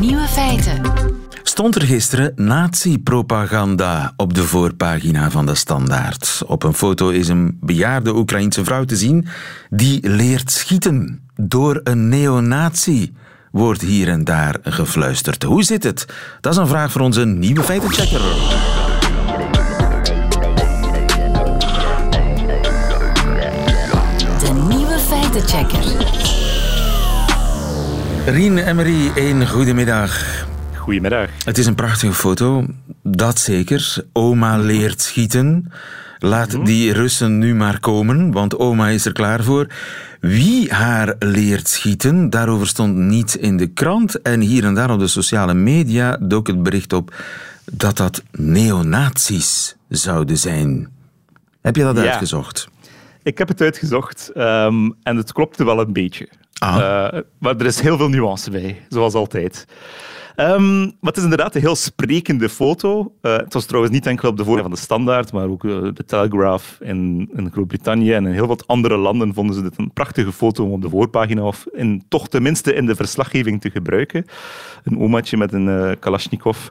Nieuwe 0.00 0.26
feiten 0.26 1.11
stond 1.52 1.74
er 1.74 1.82
gisteren 1.82 2.32
nazi-propaganda 2.36 4.12
op 4.16 4.34
de 4.34 4.42
voorpagina 4.42 5.30
van 5.30 5.46
de 5.46 5.54
Standaard. 5.54 6.42
Op 6.46 6.62
een 6.62 6.74
foto 6.74 7.08
is 7.08 7.28
een 7.28 7.58
bejaarde 7.60 8.14
Oekraïense 8.14 8.64
vrouw 8.64 8.84
te 8.84 8.96
zien 8.96 9.26
die 9.70 10.08
leert 10.08 10.50
schieten 10.50 11.20
door 11.36 11.80
een 11.84 12.08
neonazi. 12.08 13.12
Wordt 13.50 13.80
hier 13.80 14.08
en 14.08 14.24
daar 14.24 14.56
gefluisterd. 14.62 15.42
Hoe 15.42 15.62
zit 15.62 15.82
het? 15.82 16.06
Dat 16.40 16.52
is 16.52 16.58
een 16.58 16.66
vraag 16.66 16.92
voor 16.92 17.00
onze 17.00 17.24
nieuwe 17.24 17.62
feitenchecker. 17.62 18.20
De 24.38 24.66
nieuwe 24.68 24.98
feitenchecker. 24.98 25.84
Rien 28.26 28.58
Emery, 28.58 29.12
een 29.14 29.48
goedemiddag. 29.48 30.50
Goedemiddag. 30.82 31.30
Het 31.44 31.58
is 31.58 31.66
een 31.66 31.74
prachtige 31.74 32.12
foto, 32.12 32.66
dat 33.02 33.38
zeker. 33.38 34.04
Oma 34.12 34.58
leert 34.58 35.00
schieten. 35.00 35.72
Laat 36.18 36.52
mhm. 36.52 36.64
die 36.64 36.92
Russen 36.92 37.38
nu 37.38 37.54
maar 37.54 37.80
komen, 37.80 38.32
want 38.32 38.58
oma 38.58 38.88
is 38.88 39.04
er 39.04 39.12
klaar 39.12 39.42
voor. 39.42 39.66
Wie 40.20 40.72
haar 40.72 41.14
leert 41.18 41.68
schieten, 41.68 42.30
daarover 42.30 42.66
stond 42.66 42.96
niets 42.96 43.36
in 43.36 43.56
de 43.56 43.66
krant. 43.66 44.22
En 44.22 44.40
hier 44.40 44.64
en 44.64 44.74
daar 44.74 44.90
op 44.90 44.98
de 44.98 45.06
sociale 45.06 45.54
media 45.54 46.16
dook 46.20 46.46
het 46.46 46.62
bericht 46.62 46.92
op 46.92 47.14
dat 47.72 47.96
dat 47.96 48.22
neonazies 48.30 49.76
zouden 49.88 50.38
zijn. 50.38 50.88
Heb 51.60 51.76
je 51.76 51.82
dat 51.82 51.98
uitgezocht? 51.98 52.68
Ik 53.22 53.38
heb 53.38 53.48
het 53.48 53.60
uitgezocht 53.60 54.30
um, 54.36 54.94
en 55.02 55.16
het 55.16 55.32
klopte 55.32 55.64
wel 55.64 55.80
een 55.80 55.92
beetje. 55.92 56.28
Ah. 56.58 56.76
Uh, 56.76 57.20
maar 57.38 57.56
er 57.56 57.66
is 57.66 57.80
heel 57.80 57.96
veel 57.96 58.08
nuance 58.08 58.50
bij, 58.50 58.86
zoals 58.88 59.14
altijd. 59.14 59.66
Um, 60.36 60.80
maar 60.80 60.96
het 61.00 61.16
is 61.16 61.22
inderdaad 61.22 61.54
een 61.54 61.60
heel 61.60 61.76
sprekende 61.76 62.48
foto. 62.48 63.14
Uh, 63.22 63.36
het 63.36 63.52
was 63.52 63.64
trouwens 63.64 63.94
niet 63.94 64.06
enkel 64.06 64.28
op 64.28 64.36
de 64.36 64.44
voorkant 64.44 64.66
van 64.66 64.76
de 64.76 64.82
Standaard, 64.82 65.32
maar 65.32 65.48
ook 65.48 65.64
uh, 65.64 65.82
de 65.94 66.04
Telegraph 66.06 66.78
in, 66.80 67.30
in 67.36 67.50
Groot-Brittannië 67.52 68.12
en 68.12 68.26
in 68.26 68.32
heel 68.32 68.46
wat 68.46 68.66
andere 68.66 68.96
landen 68.96 69.34
vonden 69.34 69.54
ze 69.54 69.62
dit 69.62 69.78
een 69.78 69.92
prachtige 69.92 70.32
foto 70.32 70.64
om 70.64 70.72
op 70.72 70.82
de 70.82 70.88
voorpagina 70.88 71.42
of 71.42 71.66
in, 71.72 72.04
toch 72.08 72.28
tenminste 72.28 72.74
in 72.74 72.86
de 72.86 72.94
verslaggeving 72.94 73.60
te 73.60 73.70
gebruiken. 73.70 74.26
Een 74.84 74.98
omaatje 74.98 75.36
met 75.36 75.52
een 75.52 75.66
uh, 75.66 75.90
Kalashnikov. 75.98 76.68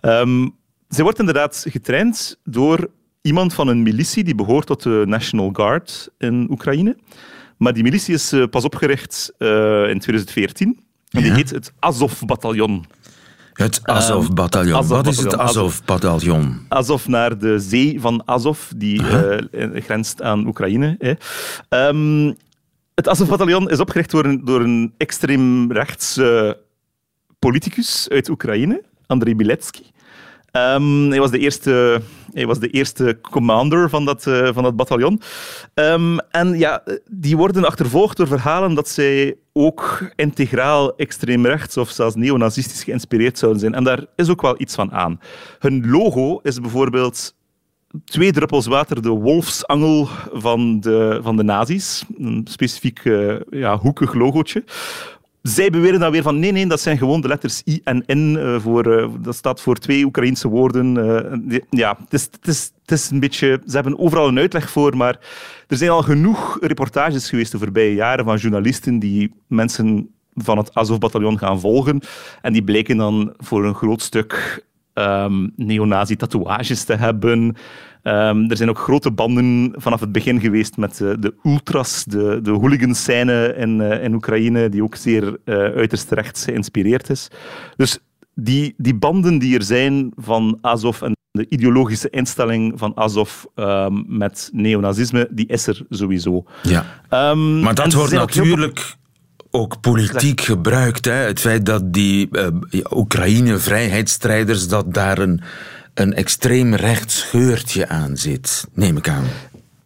Um, 0.00 0.54
zij 0.88 1.02
wordt 1.02 1.18
inderdaad 1.18 1.64
getraind 1.68 2.40
door 2.44 2.88
iemand 3.22 3.54
van 3.54 3.68
een 3.68 3.82
militie 3.82 4.24
die 4.24 4.34
behoort 4.34 4.66
tot 4.66 4.82
de 4.82 5.02
National 5.06 5.50
Guard 5.52 6.08
in 6.18 6.46
Oekraïne. 6.50 6.96
Maar 7.56 7.72
die 7.72 7.82
militie 7.82 8.14
is 8.14 8.34
pas 8.50 8.64
opgericht 8.64 9.32
in 9.38 9.98
2014. 9.98 10.78
En 11.10 11.22
die 11.22 11.32
heet 11.32 11.50
het 11.50 11.72
Azov-bataljon. 11.78 12.84
Het 13.54 13.80
Azov-bataljon. 13.82 14.78
Ehm, 14.80 14.88
Wat 14.88 15.06
is 15.06 15.16
het 15.18 15.36
Azov-bataljon? 15.36 16.66
Azov 16.68 17.06
naar 17.06 17.38
de 17.38 17.58
zee 17.58 18.00
van 18.00 18.22
Azov, 18.24 18.60
die 18.76 19.02
uh, 19.02 19.82
grenst 19.82 20.22
aan 20.22 20.46
Oekraïne. 20.46 20.96
Hè. 20.98 21.14
Um, 21.88 22.36
het 22.94 23.08
Azov-bataljon 23.08 23.70
is 23.70 23.80
opgericht 23.80 24.10
door 24.10 24.24
een, 24.24 24.44
door 24.44 24.60
een 24.60 24.94
extreem 24.96 25.72
rechts 25.72 26.18
uh, 26.18 26.50
politicus 27.38 28.08
uit 28.08 28.28
Oekraïne, 28.28 28.82
Andrei 29.06 29.36
Biletsky. 29.36 29.82
Um, 30.56 31.10
hij, 31.10 31.20
was 31.20 31.30
de 31.30 31.38
eerste, 31.38 32.00
hij 32.32 32.46
was 32.46 32.58
de 32.58 32.68
eerste 32.68 33.18
commander 33.30 33.90
van 33.90 34.04
dat, 34.04 34.26
uh, 34.26 34.48
van 34.52 34.62
dat 34.62 34.76
bataljon. 34.76 35.20
Um, 35.74 36.18
en 36.18 36.58
ja, 36.58 36.82
die 37.10 37.36
worden 37.36 37.64
achtervolgd 37.64 38.16
door 38.16 38.26
verhalen 38.26 38.74
dat 38.74 38.88
zij 38.88 39.36
ook 39.52 40.10
integraal 40.16 40.96
extreem 40.96 41.46
rechts 41.46 41.76
of 41.76 41.90
zelfs 41.90 42.14
neonazistisch 42.14 42.84
geïnspireerd 42.84 43.38
zouden 43.38 43.60
zijn. 43.60 43.74
En 43.74 43.84
daar 43.84 44.04
is 44.16 44.28
ook 44.28 44.42
wel 44.42 44.54
iets 44.60 44.74
van 44.74 44.92
aan. 44.92 45.20
Hun 45.58 45.90
logo 45.90 46.40
is 46.42 46.60
bijvoorbeeld 46.60 47.34
twee 48.04 48.32
druppels 48.32 48.66
water 48.66 49.02
de 49.02 49.08
wolfsangel 49.08 50.08
van 50.32 50.80
de, 50.80 51.20
van 51.22 51.36
de 51.36 51.42
nazi's. 51.42 52.04
Een 52.18 52.46
specifiek 52.50 53.04
uh, 53.04 53.40
ja, 53.50 53.78
hoekig 53.78 54.14
logootje. 54.14 54.64
Zij 55.48 55.70
beweren 55.70 56.00
dan 56.00 56.12
weer 56.12 56.22
van 56.22 56.38
nee, 56.38 56.52
nee, 56.52 56.66
dat 56.66 56.80
zijn 56.80 56.98
gewoon 56.98 57.20
de 57.20 57.28
letters 57.28 57.62
I 57.66 57.80
en 57.84 58.04
N. 58.06 58.34
Uh, 58.38 58.60
voor, 58.60 58.86
uh, 58.86 59.08
dat 59.20 59.34
staat 59.34 59.60
voor 59.60 59.76
twee 59.76 60.04
Oekraïense 60.04 60.48
woorden. 60.48 60.96
Uh, 60.96 61.58
ja, 61.70 61.96
het, 62.08 62.12
is, 62.42 62.72
het 62.80 62.90
is 62.90 63.10
een 63.10 63.20
beetje... 63.20 63.60
Ze 63.66 63.74
hebben 63.74 63.98
overal 63.98 64.28
een 64.28 64.38
uitleg 64.38 64.70
voor, 64.70 64.96
maar 64.96 65.18
er 65.68 65.76
zijn 65.76 65.90
al 65.90 66.02
genoeg 66.02 66.58
reportages 66.60 67.28
geweest 67.28 67.52
de 67.52 67.58
voorbije 67.58 67.94
jaren 67.94 68.24
van 68.24 68.36
journalisten 68.36 68.98
die 68.98 69.32
mensen 69.46 70.10
van 70.34 70.58
het 70.58 70.74
Azov-bataljon 70.74 71.38
gaan 71.38 71.60
volgen. 71.60 72.00
En 72.42 72.52
die 72.52 72.64
bleken 72.64 72.96
dan 72.96 73.34
voor 73.36 73.64
een 73.64 73.74
groot 73.74 74.02
stuk 74.02 74.64
um, 74.94 75.52
neonazi-tatoeages 75.56 76.84
te 76.84 76.94
hebben. 76.94 77.56
Um, 78.02 78.50
er 78.50 78.56
zijn 78.56 78.68
ook 78.68 78.78
grote 78.78 79.10
banden 79.10 79.72
vanaf 79.76 80.00
het 80.00 80.12
begin 80.12 80.40
geweest 80.40 80.76
met 80.76 81.00
uh, 81.00 81.12
de 81.20 81.34
ultras, 81.42 82.04
de, 82.04 82.38
de 82.42 82.50
hooliganscène 82.50 83.54
in, 83.56 83.80
uh, 83.80 84.04
in 84.04 84.14
Oekraïne, 84.14 84.68
die 84.68 84.82
ook 84.82 84.94
zeer 84.94 85.22
uh, 85.44 85.54
uiterst 85.54 86.10
rechts 86.10 86.44
geïnspireerd 86.44 87.10
is. 87.10 87.28
Dus 87.76 87.98
die, 88.34 88.74
die 88.76 88.94
banden 88.94 89.38
die 89.38 89.56
er 89.56 89.62
zijn 89.62 90.12
van 90.16 90.58
Azov 90.60 91.02
en 91.02 91.16
de 91.30 91.46
ideologische 91.48 92.10
instelling 92.10 92.72
van 92.76 92.92
Azov 92.94 93.44
um, 93.54 94.04
met 94.08 94.50
neonazisme, 94.52 95.28
die 95.30 95.46
is 95.46 95.66
er 95.66 95.86
sowieso. 95.88 96.44
Ja. 96.62 96.84
Um, 97.30 97.60
maar 97.60 97.74
dat 97.74 97.92
wordt 97.92 98.12
natuurlijk 98.12 98.96
ook 99.54 99.80
politiek 99.80 100.40
gebruikt. 100.40 101.04
Hè? 101.04 101.12
Het 101.12 101.40
feit 101.40 101.66
dat 101.66 101.92
die 101.92 102.28
uh, 102.30 102.46
Oekraïne-vrijheidsstrijders, 102.90 104.68
dat 104.68 104.94
daar 104.94 105.18
een, 105.18 105.40
een 105.94 106.14
extreem 106.14 106.74
rechts 106.74 107.18
scheurtje 107.18 107.88
aan 107.88 108.16
zit, 108.16 108.66
neem 108.72 108.96
ik 108.96 109.08
aan. 109.08 109.24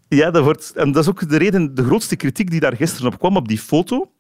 Ja, 0.09 0.31
dat 0.31 0.43
wordt, 0.43 0.73
en 0.75 0.93
dat 0.93 1.03
is 1.03 1.09
ook 1.09 1.29
de 1.29 1.37
reden, 1.37 1.75
de 1.75 1.85
grootste 1.85 2.17
kritiek 2.17 2.51
die 2.51 2.61
daar 2.61 2.77
gisteren 2.77 3.13
op 3.13 3.19
kwam 3.19 3.37
op 3.37 3.49
die 3.49 3.59
foto, 3.59 4.11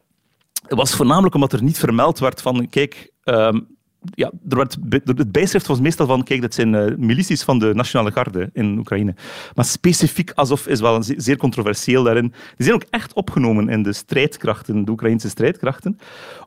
was 0.68 0.94
voornamelijk 0.94 1.34
omdat 1.34 1.52
er 1.52 1.62
niet 1.62 1.78
vermeld 1.78 2.18
werd 2.18 2.42
van, 2.42 2.68
kijk, 2.68 3.11
um, 3.24 3.78
ja, 4.14 4.32
er 4.48 4.56
werd, 4.56 4.76
het 5.04 5.32
bijschrift 5.32 5.66
was 5.66 5.80
meestal 5.80 6.06
van, 6.06 6.22
kijk, 6.22 6.40
dat 6.40 6.54
zijn 6.54 6.74
uh, 6.74 6.84
milities 6.96 7.42
van 7.42 7.58
de 7.58 7.74
Nationale 7.74 8.12
Garde 8.12 8.50
in 8.52 8.78
Oekraïne. 8.78 9.14
Maar 9.54 9.64
specifiek 9.64 10.32
Azov 10.34 10.66
is 10.66 10.80
wel 10.80 10.94
een 10.94 11.14
zeer 11.16 11.37
controversieel 11.37 12.02
daarin. 12.02 12.32
Die 12.56 12.66
zijn 12.66 12.74
ook 12.74 12.84
echt 12.90 13.12
opgenomen 13.12 13.68
in 13.68 13.82
de 13.82 13.92
strijdkrachten, 13.92 14.84
de 14.84 14.90
Oekraïnse 14.90 15.28
strijdkrachten, 15.28 15.98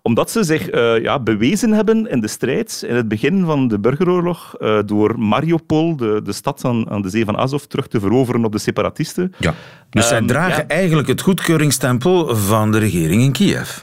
omdat 0.01 0.31
ze 0.31 0.43
zich 0.43 0.73
uh, 0.73 1.01
ja, 1.01 1.19
bewezen 1.19 1.71
hebben 1.71 2.09
in 2.09 2.21
de 2.21 2.27
strijd 2.27 2.83
in 2.87 2.95
het 2.95 3.07
begin 3.07 3.45
van 3.45 3.67
de 3.67 3.79
burgeroorlog 3.79 4.55
uh, 4.59 4.79
door 4.85 5.19
Mariupol, 5.19 5.95
de, 5.95 6.21
de 6.23 6.33
stad 6.33 6.65
aan, 6.65 6.89
aan 6.89 7.01
de 7.01 7.09
zee 7.09 7.25
van 7.25 7.37
Azov, 7.37 7.63
terug 7.63 7.87
te 7.87 7.99
veroveren 7.99 8.45
op 8.45 8.51
de 8.51 8.59
separatisten. 8.59 9.33
Ja. 9.37 9.53
Dus 9.89 10.07
zij 10.07 10.17
um, 10.17 10.27
dragen 10.27 10.63
ja. 10.67 10.67
eigenlijk 10.67 11.07
het 11.07 11.21
goedkeuringstempel 11.21 12.35
van 12.35 12.71
de 12.71 12.77
regering 12.77 13.21
in 13.21 13.31
Kiev. 13.31 13.81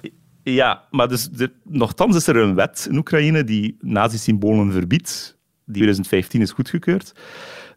Ja, 0.54 0.82
maar 0.90 1.08
dus 1.08 1.28
de, 1.28 1.50
nogthans 1.64 2.16
is 2.16 2.26
er 2.26 2.36
een 2.36 2.54
wet 2.54 2.86
in 2.90 2.96
Oekraïne 2.96 3.44
die 3.44 3.76
nazi-symbolen 3.80 4.72
verbiedt, 4.72 5.36
die 5.64 5.74
2015 5.74 6.40
is 6.40 6.50
goedgekeurd. 6.50 7.12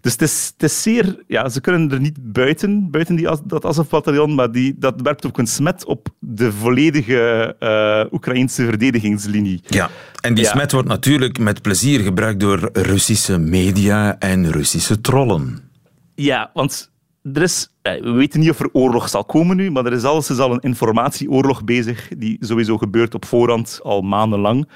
Dus 0.02 0.12
het 0.12 0.22
is, 0.22 0.52
het 0.54 0.64
is 0.64 0.82
zeer... 0.82 1.24
Ja, 1.28 1.50
ze 1.50 1.62
kunnen 1.62 1.92
er 1.92 2.00
niet 2.00 2.18
buiten, 2.34 2.92
buiten 2.92 3.16
die, 3.16 3.28
dat 3.46 3.66
Azov-bataljon, 3.66 4.36
maar 4.36 4.52
die, 4.52 4.76
dat 4.78 5.02
werpt 5.02 5.26
ook 5.26 5.38
een 5.38 5.48
smet 5.48 5.86
op 5.86 6.08
de 6.20 6.52
volledige 6.52 7.56
uh, 7.60 8.14
Oekraïnse 8.14 8.66
verdedigingslinie. 8.66 9.62
Ja, 9.68 9.90
en 10.22 10.34
die 10.34 10.44
ja. 10.44 10.50
smet 10.50 10.72
wordt 10.72 10.88
natuurlijk 10.88 11.40
met 11.40 11.62
plezier 11.62 12.00
gebruikt 12.00 12.40
door 12.40 12.70
Russische 12.74 13.38
media 13.38 14.20
en 14.20 14.52
Russische 14.52 15.02
trollen. 15.02 15.70
Ja, 16.16 16.52
want 16.54 16.91
er 17.24 17.42
is, 17.42 17.72
eh, 17.82 18.02
we 18.02 18.12
weten 18.12 18.40
niet 18.40 18.50
of 18.50 18.60
er 18.60 18.70
oorlog 18.74 19.10
zal 19.10 19.26
komen 19.26 19.58
nu, 19.58 19.72
maar 19.72 19.86
er 19.86 19.94
is 19.94 20.04
alles 20.04 20.30
is 20.30 20.40
al 20.40 20.52
een 20.52 20.60
informatieoorlog 20.60 21.64
bezig, 21.64 22.08
die 22.18 22.38
sowieso 22.40 22.78
gebeurt 22.78 23.16
op 23.16 23.26
voorhand 23.26 23.80
al 23.84 24.02
maandenlang 24.02 24.68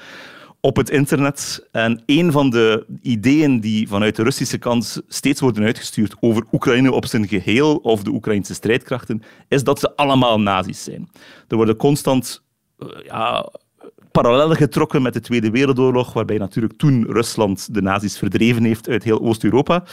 op 0.60 0.76
het 0.76 0.90
internet. 0.90 1.68
En 1.72 2.02
een 2.06 2.32
van 2.32 2.50
de 2.50 2.86
ideeën 3.02 3.60
die 3.60 3.88
vanuit 3.88 4.16
de 4.16 4.22
Russische 4.22 4.58
kant 4.58 5.02
steeds 5.08 5.40
worden 5.40 5.64
uitgestuurd 5.64 6.16
over 6.20 6.44
Oekraïne 6.52 6.92
op 6.92 7.06
zijn 7.06 7.28
geheel 7.28 7.76
of 7.76 8.02
de 8.02 8.10
Oekraïnse 8.10 8.54
strijdkrachten, 8.54 9.22
is 9.48 9.64
dat 9.64 9.78
ze 9.78 9.96
allemaal 9.96 10.40
nazi's 10.40 10.84
zijn. 10.84 11.08
Er 11.48 11.56
worden 11.56 11.76
constant 11.76 12.42
eh, 12.78 12.88
ja, 13.04 13.50
parallellen 14.22 14.56
getrokken 14.56 15.02
met 15.02 15.12
de 15.12 15.20
Tweede 15.20 15.50
Wereldoorlog, 15.50 16.12
waarbij 16.12 16.38
natuurlijk 16.38 16.78
toen 16.78 17.06
Rusland 17.08 17.74
de 17.74 17.82
nazi's 17.82 18.18
verdreven 18.18 18.64
heeft 18.64 18.88
uit 18.88 19.04
heel 19.04 19.20
Oost-Europa. 19.20 19.84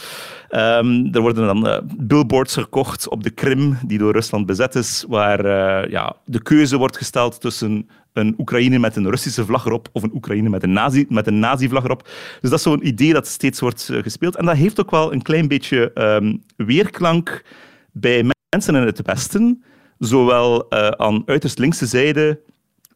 Um, 0.50 1.08
er 1.12 1.20
worden 1.20 1.46
dan 1.46 1.66
uh, 1.66 1.78
billboards 1.96 2.54
gekocht 2.54 3.08
op 3.08 3.22
de 3.22 3.30
Krim, 3.30 3.78
die 3.86 3.98
door 3.98 4.12
Rusland 4.12 4.46
bezet 4.46 4.74
is, 4.74 5.04
waar 5.08 5.44
uh, 5.44 5.90
ja, 5.90 6.16
de 6.24 6.42
keuze 6.42 6.76
wordt 6.76 6.96
gesteld 6.96 7.40
tussen 7.40 7.88
een 8.12 8.34
Oekraïne 8.38 8.78
met 8.78 8.96
een 8.96 9.10
Russische 9.10 9.44
vlag 9.44 9.66
erop 9.66 9.88
of 9.92 10.02
een 10.02 10.14
Oekraïne 10.14 10.48
met 10.48 10.62
een, 10.62 10.72
nazi, 10.72 11.06
met 11.08 11.26
een 11.26 11.38
nazi-vlag 11.38 11.84
erop. 11.84 12.02
Dus 12.40 12.50
dat 12.50 12.58
is 12.58 12.62
zo'n 12.62 12.86
idee 12.86 13.12
dat 13.12 13.26
steeds 13.26 13.60
wordt 13.60 13.88
uh, 13.92 14.02
gespeeld. 14.02 14.36
En 14.36 14.44
dat 14.44 14.56
heeft 14.56 14.80
ook 14.80 14.90
wel 14.90 15.12
een 15.12 15.22
klein 15.22 15.48
beetje 15.48 15.90
um, 15.94 16.42
weerklank 16.56 17.44
bij 17.92 18.30
mensen 18.48 18.74
in 18.74 18.82
het 18.82 19.02
Westen, 19.02 19.64
zowel 19.98 20.70
aan 20.96 21.22
uiterst 21.26 21.58
linkse 21.58 21.86
zijde 21.86 22.40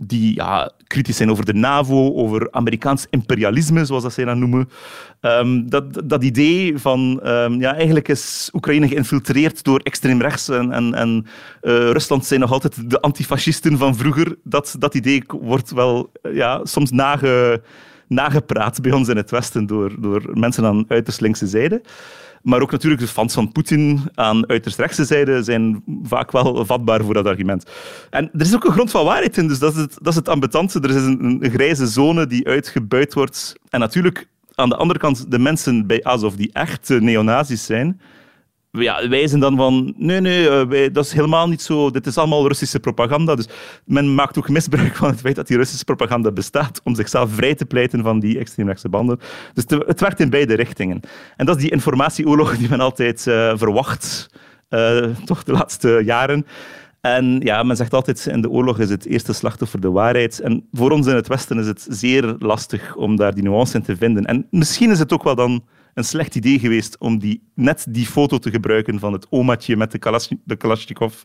die 0.02 0.34
ja, 0.34 0.70
kritisch 0.86 1.16
zijn 1.16 1.30
over 1.30 1.44
de 1.44 1.54
NAVO, 1.54 2.14
over 2.14 2.48
Amerikaans 2.50 3.06
imperialisme, 3.10 3.84
zoals 3.84 4.02
dat 4.02 4.12
zij 4.12 4.24
dat 4.24 4.36
noemen. 4.36 4.68
Um, 5.20 5.70
dat, 5.70 6.02
dat 6.04 6.24
idee 6.24 6.78
van, 6.78 7.20
um, 7.26 7.60
ja, 7.60 7.74
eigenlijk 7.74 8.08
is 8.08 8.50
Oekraïne 8.52 8.88
geïnfiltreerd 8.88 9.64
door 9.64 9.80
extreem 9.80 10.20
rechts 10.20 10.48
en, 10.48 10.72
en, 10.72 10.94
en 10.94 11.26
uh, 11.62 11.72
Rusland 11.90 12.26
zijn 12.26 12.40
nog 12.40 12.52
altijd 12.52 12.90
de 12.90 13.00
antifascisten 13.00 13.78
van 13.78 13.96
vroeger. 13.96 14.36
Dat, 14.44 14.76
dat 14.78 14.94
idee 14.94 15.22
wordt 15.40 15.70
wel 15.70 16.12
ja, 16.32 16.60
soms 16.64 16.90
nage, 16.90 17.62
nagepraat 18.08 18.80
bij 18.80 18.92
ons 18.92 19.08
in 19.08 19.16
het 19.16 19.30
Westen 19.30 19.66
door, 19.66 19.94
door 19.98 20.22
mensen 20.34 20.64
aan 20.64 20.84
uiterst 20.88 21.20
linkse 21.20 21.46
zijde. 21.46 21.82
Maar 22.42 22.60
ook 22.62 22.70
natuurlijk 22.70 23.02
de 23.02 23.08
fans 23.08 23.34
van 23.34 23.52
Poetin 23.52 24.00
aan 24.14 24.48
uiterst 24.48 24.78
rechtse 24.78 25.04
zijde 25.04 25.42
zijn 25.42 25.82
vaak 26.02 26.32
wel 26.32 26.64
vatbaar 26.64 27.04
voor 27.04 27.14
dat 27.14 27.26
argument. 27.26 27.70
En 28.10 28.30
er 28.32 28.40
is 28.40 28.54
ook 28.54 28.64
een 28.64 28.72
grond 28.72 28.90
van 28.90 29.04
waarheid 29.04 29.36
in, 29.36 29.48
dus 29.48 29.58
dat 29.58 29.74
is 29.74 29.80
het, 29.80 29.98
dat 30.02 30.12
is 30.12 30.14
het. 30.14 30.28
Er 30.28 30.90
is 30.90 30.94
een, 30.94 31.38
een 31.40 31.50
grijze 31.50 31.86
zone 31.86 32.26
die 32.26 32.46
uitgebuit 32.46 33.14
wordt. 33.14 33.56
En 33.70 33.80
natuurlijk, 33.80 34.28
aan 34.54 34.68
de 34.68 34.76
andere 34.76 34.98
kant, 34.98 35.30
de 35.30 35.38
mensen 35.38 35.86
bij 35.86 36.04
Azov 36.04 36.34
die 36.34 36.50
echt 36.52 36.88
neonazis 36.88 37.64
zijn, 37.64 38.00
ja, 38.70 39.08
wijzen 39.08 39.40
dan 39.40 39.56
van 39.56 39.94
nee, 39.96 40.20
nee, 40.20 40.48
eh, 40.48 40.66
wij, 40.66 40.90
dat 40.90 41.04
is 41.04 41.12
helemaal 41.12 41.48
niet 41.48 41.62
zo. 41.62 41.90
Dit 41.90 42.06
is 42.06 42.18
allemaal 42.18 42.48
Russische 42.48 42.80
propaganda. 42.80 43.34
Dus 43.34 43.48
men 43.84 44.14
maakt 44.14 44.38
ook 44.38 44.48
misbruik 44.48 44.96
van 44.96 45.10
het 45.10 45.20
feit 45.20 45.36
dat 45.36 45.46
die 45.46 45.56
Russische 45.56 45.84
propaganda 45.84 46.30
bestaat 46.30 46.80
om 46.84 46.94
zichzelf 46.94 47.30
vrij 47.34 47.54
te 47.54 47.64
pleiten 47.64 48.02
van 48.02 48.20
die 48.20 48.38
extreemrechtse 48.38 48.88
banden. 48.88 49.18
Dus 49.54 49.64
het 49.86 50.00
werkt 50.00 50.20
in 50.20 50.30
beide 50.30 50.54
richtingen. 50.54 51.00
En 51.36 51.46
dat 51.46 51.56
is 51.56 51.62
die 51.62 51.70
informatieoorlog 51.70 52.56
die 52.56 52.68
men 52.68 52.80
altijd 52.80 53.26
uh, 53.26 53.52
verwacht, 53.56 54.30
uh, 54.70 55.04
toch 55.24 55.42
de 55.42 55.52
laatste 55.52 56.02
jaren. 56.04 56.46
En 57.00 57.40
ja, 57.40 57.62
men 57.62 57.76
zegt 57.76 57.94
altijd, 57.94 58.26
in 58.26 58.40
de 58.40 58.50
oorlog 58.50 58.78
is 58.78 58.90
het 58.90 59.06
eerste 59.06 59.32
slachtoffer 59.32 59.80
de 59.80 59.90
waarheid. 59.90 60.40
En 60.40 60.68
voor 60.72 60.90
ons 60.90 61.06
in 61.06 61.14
het 61.14 61.28
Westen 61.28 61.58
is 61.58 61.66
het 61.66 61.86
zeer 61.88 62.36
lastig 62.38 62.94
om 62.94 63.16
daar 63.16 63.34
die 63.34 63.42
nuance 63.42 63.76
in 63.76 63.82
te 63.82 63.96
vinden. 63.96 64.24
En 64.24 64.46
misschien 64.50 64.90
is 64.90 64.98
het 64.98 65.12
ook 65.12 65.22
wel 65.22 65.34
dan 65.34 65.64
een 65.94 66.04
slecht 66.04 66.34
idee 66.34 66.58
geweest 66.58 66.98
om 66.98 67.18
die, 67.18 67.42
net 67.54 67.86
die 67.88 68.06
foto 68.06 68.38
te 68.38 68.50
gebruiken 68.50 68.98
van 68.98 69.12
het 69.12 69.26
omaatje 69.30 69.76
met 69.76 69.92
de, 69.92 69.98
Kalas 69.98 70.34
de 70.44 70.56
Kalashnikov, 70.56 71.22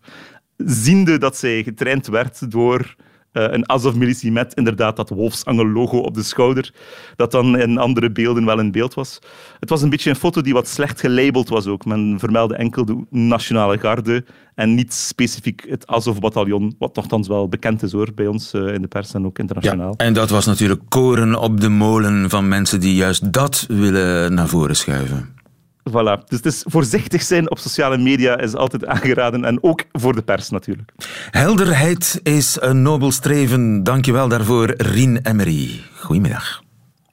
ziende 0.58 1.18
dat 1.18 1.38
zij 1.38 1.64
getraind 1.64 2.08
werd 2.08 2.52
door 2.52 2.96
uh, 3.34 3.44
een 3.50 3.70
Azov-militie 3.70 4.32
met 4.32 4.54
inderdaad 4.54 4.96
dat 4.96 5.10
wolfsangel-logo 5.10 5.98
op 5.98 6.14
de 6.14 6.24
schouder, 6.24 6.74
dat 7.16 7.32
dan 7.32 7.58
in 7.58 7.78
andere 7.78 8.12
beelden 8.12 8.46
wel 8.46 8.60
in 8.60 8.72
beeld 8.72 8.94
was. 8.94 9.20
Het 9.60 9.70
was 9.70 9.82
een 9.82 9.90
beetje 9.90 10.10
een 10.10 10.16
foto 10.16 10.42
die 10.42 10.54
wat 10.54 10.68
slecht 10.68 11.00
gelabeld 11.00 11.50
was 11.50 11.68
ook. 11.68 11.86
Men 11.86 12.20
vermeldde 12.20 12.56
enkel 12.56 12.86
de 12.86 13.06
Nationale 13.10 13.78
Garde 13.80 14.26
en 14.56 14.76
niet 14.76 14.94
specifiek 14.94 15.66
het 15.70 15.88
Azov-bataljon, 15.88 16.76
wat 16.80 16.96
nogthans 16.96 17.28
wel 17.28 17.50
bekend 17.50 17.84
is 17.84 17.92
hoor, 17.92 18.14
bij 18.16 18.28
ons 18.28 18.54
uh, 18.54 18.74
in 18.74 18.82
de 18.82 18.88
pers 18.88 19.14
en 19.14 19.26
ook 19.26 19.40
internationaal. 19.40 19.94
En 19.98 20.14
dat 20.14 20.30
was 20.30 20.46
natuurlijk 20.46 20.82
koren 20.90 21.40
op 21.40 21.62
de 21.62 21.70
molen 21.70 22.30
van 22.30 22.48
mensen 22.48 22.80
die 22.80 22.96
juist 22.96 23.34
dat 23.34 23.66
willen 23.68 24.34
naar 24.34 24.48
voren 24.48 24.76
schuiven. 24.76 25.42
Voilà. 25.90 26.24
Dus 26.28 26.38
het 26.38 26.46
is 26.46 26.64
voorzichtig 26.68 27.22
zijn 27.22 27.52
op 27.52 27.58
sociale 27.58 27.98
media 27.98 28.38
is 28.38 28.56
altijd 28.56 28.86
aangeraden. 28.86 29.46
En 29.46 29.64
ook 29.64 29.84
voor 29.92 30.16
de 30.16 30.22
pers 30.22 30.50
natuurlijk. 30.50 30.92
Helderheid 31.32 32.20
is 32.24 32.58
een 32.60 32.82
nobel 32.82 33.12
streven. 33.12 33.84
Dankjewel 33.84 34.28
daarvoor, 34.28 34.74
Rien 34.78 35.20
Emery. 35.24 35.82
Goedemiddag. 36.00 36.62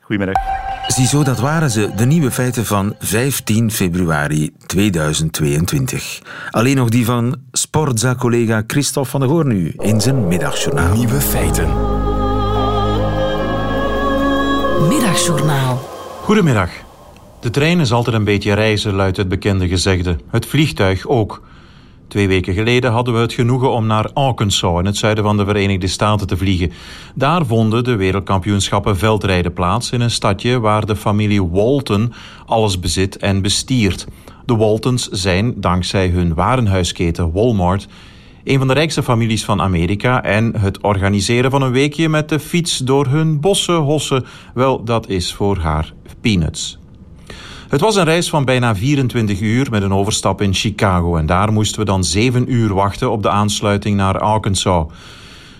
Goedemiddag. 0.00 0.42
Ziezo, 0.86 1.22
dat 1.22 1.38
waren 1.38 1.70
ze, 1.70 1.90
de 1.96 2.04
nieuwe 2.04 2.30
feiten 2.30 2.66
van 2.66 2.94
15 2.98 3.70
februari 3.70 4.52
2022. 4.66 6.20
Alleen 6.50 6.76
nog 6.76 6.88
die 6.88 7.04
van 7.04 7.36
Sportza-collega 7.52 8.62
Christophe 8.66 9.10
van 9.10 9.20
der 9.20 9.28
Hoorn 9.28 9.48
nu 9.48 9.72
in 9.76 10.00
zijn 10.00 10.28
middagjournaal. 10.28 10.94
Nieuwe 10.94 11.20
feiten. 11.20 11.68
Middagjournaal. 14.88 15.82
Goedemiddag. 16.22 16.70
De 17.40 17.50
trein 17.50 17.80
is 17.80 17.92
altijd 17.92 18.16
een 18.16 18.24
beetje 18.24 18.52
reizen, 18.52 18.94
luidt 18.94 19.16
het 19.16 19.28
bekende 19.28 19.68
gezegde. 19.68 20.16
Het 20.30 20.46
vliegtuig 20.46 21.06
ook. 21.06 21.42
Twee 22.08 22.28
weken 22.28 22.54
geleden 22.54 22.92
hadden 22.92 23.14
we 23.14 23.20
het 23.20 23.32
genoegen 23.32 23.70
om 23.70 23.86
naar 23.86 24.12
Arkansas 24.12 24.78
in 24.78 24.86
het 24.86 24.96
zuiden 24.96 25.24
van 25.24 25.36
de 25.36 25.44
Verenigde 25.44 25.86
Staten 25.86 26.26
te 26.26 26.36
vliegen. 26.36 26.72
Daar 27.14 27.46
vonden 27.46 27.84
de 27.84 27.96
wereldkampioenschappen 27.96 28.96
veldrijden 28.96 29.52
plaats 29.52 29.90
in 29.90 30.00
een 30.00 30.10
stadje 30.10 30.60
waar 30.60 30.86
de 30.86 30.96
familie 30.96 31.44
Walton 31.44 32.12
alles 32.46 32.80
bezit 32.80 33.16
en 33.16 33.42
bestiert. 33.42 34.06
De 34.44 34.56
Waltons 34.56 35.08
zijn, 35.08 35.60
dankzij 35.60 36.08
hun 36.08 36.34
warenhuisketen 36.34 37.32
Walmart, 37.32 37.88
een 38.44 38.58
van 38.58 38.68
de 38.68 38.74
rijkste 38.74 39.02
families 39.02 39.44
van 39.44 39.60
Amerika 39.60 40.22
en 40.22 40.56
het 40.58 40.80
organiseren 40.80 41.50
van 41.50 41.62
een 41.62 41.72
weekje 41.72 42.08
met 42.08 42.28
de 42.28 42.38
fiets 42.38 42.78
door 42.78 43.06
hun 43.06 43.40
bossen 43.40 43.76
hossen, 43.76 44.24
wel, 44.54 44.84
dat 44.84 45.08
is 45.08 45.34
voor 45.34 45.58
haar 45.58 45.92
peanuts. 46.20 46.79
Het 47.70 47.80
was 47.80 47.96
een 47.96 48.04
reis 48.04 48.28
van 48.28 48.44
bijna 48.44 48.76
24 48.76 49.40
uur 49.40 49.66
met 49.70 49.82
een 49.82 49.92
overstap 49.92 50.40
in 50.40 50.54
Chicago 50.54 51.16
en 51.16 51.26
daar 51.26 51.52
moesten 51.52 51.78
we 51.78 51.84
dan 51.84 52.04
7 52.04 52.52
uur 52.52 52.74
wachten 52.74 53.10
op 53.10 53.22
de 53.22 53.28
aansluiting 53.28 53.96
naar 53.96 54.18
Arkansas. 54.18 54.86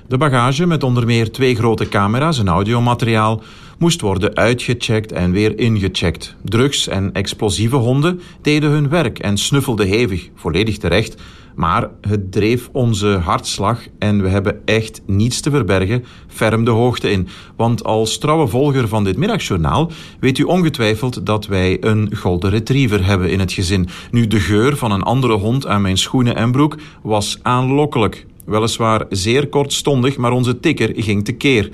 De 0.09 0.17
bagage 0.17 0.67
met 0.67 0.83
onder 0.83 1.07
meer 1.07 1.33
twee 1.33 1.55
grote 1.55 1.89
camera's 1.89 2.39
en 2.39 2.49
audiomateriaal 2.49 3.43
moest 3.79 4.01
worden 4.01 4.37
uitgecheckt 4.37 5.13
en 5.13 5.31
weer 5.31 5.59
ingecheckt. 5.59 6.35
Drugs 6.43 6.89
en 6.89 7.13
explosieve 7.13 7.77
honden 7.77 8.21
deden 8.43 8.71
hun 8.71 8.89
werk 8.89 9.19
en 9.19 9.39
snuffelden 9.39 9.87
hevig, 9.87 10.29
volledig 10.35 10.79
terecht, 10.79 11.23
maar 11.55 11.89
het 12.01 12.33
dreef 12.33 12.69
onze 12.73 13.09
hartslag 13.09 13.81
en 13.99 14.23
we 14.23 14.29
hebben 14.29 14.61
echt 14.65 15.01
niets 15.07 15.41
te 15.41 15.51
verbergen, 15.51 16.05
ferm 16.29 16.65
de 16.65 16.71
hoogte 16.71 17.11
in. 17.11 17.29
Want 17.57 17.85
als 17.85 18.19
trouwe 18.19 18.47
volger 18.47 18.89
van 18.89 19.05
dit 19.05 19.17
middagjournaal 19.17 19.91
weet 20.21 20.39
u 20.39 20.43
ongetwijfeld 20.43 21.27
dat 21.27 21.47
wij 21.47 21.77
een 21.81 22.17
golden 22.17 22.51
retriever 22.51 23.05
hebben 23.05 23.31
in 23.31 23.41
het 23.41 23.53
gezin. 23.53 23.89
Nu, 24.11 24.27
de 24.27 24.41
geur 24.41 24.77
van 24.77 24.93
een 24.93 25.03
andere 25.03 25.35
hond 25.35 25.67
aan 25.67 25.83
mijn 25.83 25.99
schoenen 25.99 26.37
en 26.37 26.53
broek 26.53 26.77
was 27.03 27.39
aanlokkelijk. 27.43 28.27
Weliswaar 28.45 29.05
zeer 29.09 29.49
kortstondig, 29.49 30.17
maar 30.17 30.33
onze 30.33 30.61
tikker 30.61 30.93
ging 30.95 31.25
tekeer. 31.25 31.71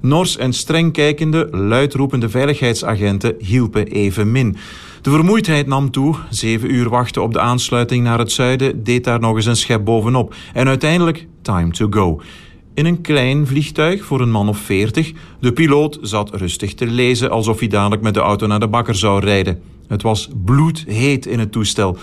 Nors 0.00 0.36
en 0.36 0.52
streng 0.52 0.92
kijkende, 0.92 1.48
luidroepende 1.50 2.28
veiligheidsagenten 2.28 3.34
hielpen 3.38 3.86
evenmin. 3.86 4.56
De 5.02 5.10
vermoeidheid 5.10 5.66
nam 5.66 5.90
toe. 5.90 6.14
Zeven 6.30 6.74
uur 6.74 6.88
wachten 6.88 7.22
op 7.22 7.32
de 7.32 7.40
aansluiting 7.40 8.04
naar 8.04 8.18
het 8.18 8.32
zuiden 8.32 8.84
deed 8.84 9.04
daar 9.04 9.20
nog 9.20 9.36
eens 9.36 9.46
een 9.46 9.56
schep 9.56 9.84
bovenop. 9.84 10.34
En 10.52 10.68
uiteindelijk 10.68 11.26
time 11.42 11.70
to 11.70 11.86
go. 11.90 12.20
In 12.74 12.86
een 12.86 13.00
klein 13.00 13.46
vliegtuig 13.46 14.04
voor 14.04 14.20
een 14.20 14.30
man 14.30 14.48
of 14.48 14.58
veertig. 14.58 15.12
De 15.40 15.52
piloot 15.52 15.98
zat 16.02 16.34
rustig 16.34 16.74
te 16.74 16.86
lezen 16.86 17.30
alsof 17.30 17.58
hij 17.58 17.68
dadelijk 17.68 18.02
met 18.02 18.14
de 18.14 18.20
auto 18.20 18.46
naar 18.46 18.60
de 18.60 18.68
bakker 18.68 18.94
zou 18.94 19.20
rijden. 19.20 19.62
Het 19.86 20.02
was 20.02 20.28
bloedheet 20.44 21.26
in 21.26 21.38
het 21.38 21.52
toestel. 21.52 21.96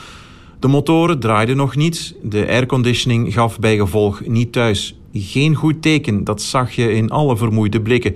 De 0.60 0.68
motoren 0.68 1.20
draaiden 1.20 1.58
nog 1.58 1.76
niet. 1.76 2.16
De 2.24 2.48
airconditioning 2.48 3.34
gaf 3.34 3.60
bij 3.60 3.78
gevolg 3.78 4.26
niet 4.26 4.52
thuis. 4.52 4.96
Geen 5.14 5.56
goed 5.56 5.82
teken, 5.82 6.24
dat 6.24 6.42
zag 6.42 6.72
je 6.72 6.94
in 6.94 7.10
alle 7.10 7.38
vermoeide 7.38 7.82
blikken. 7.82 8.16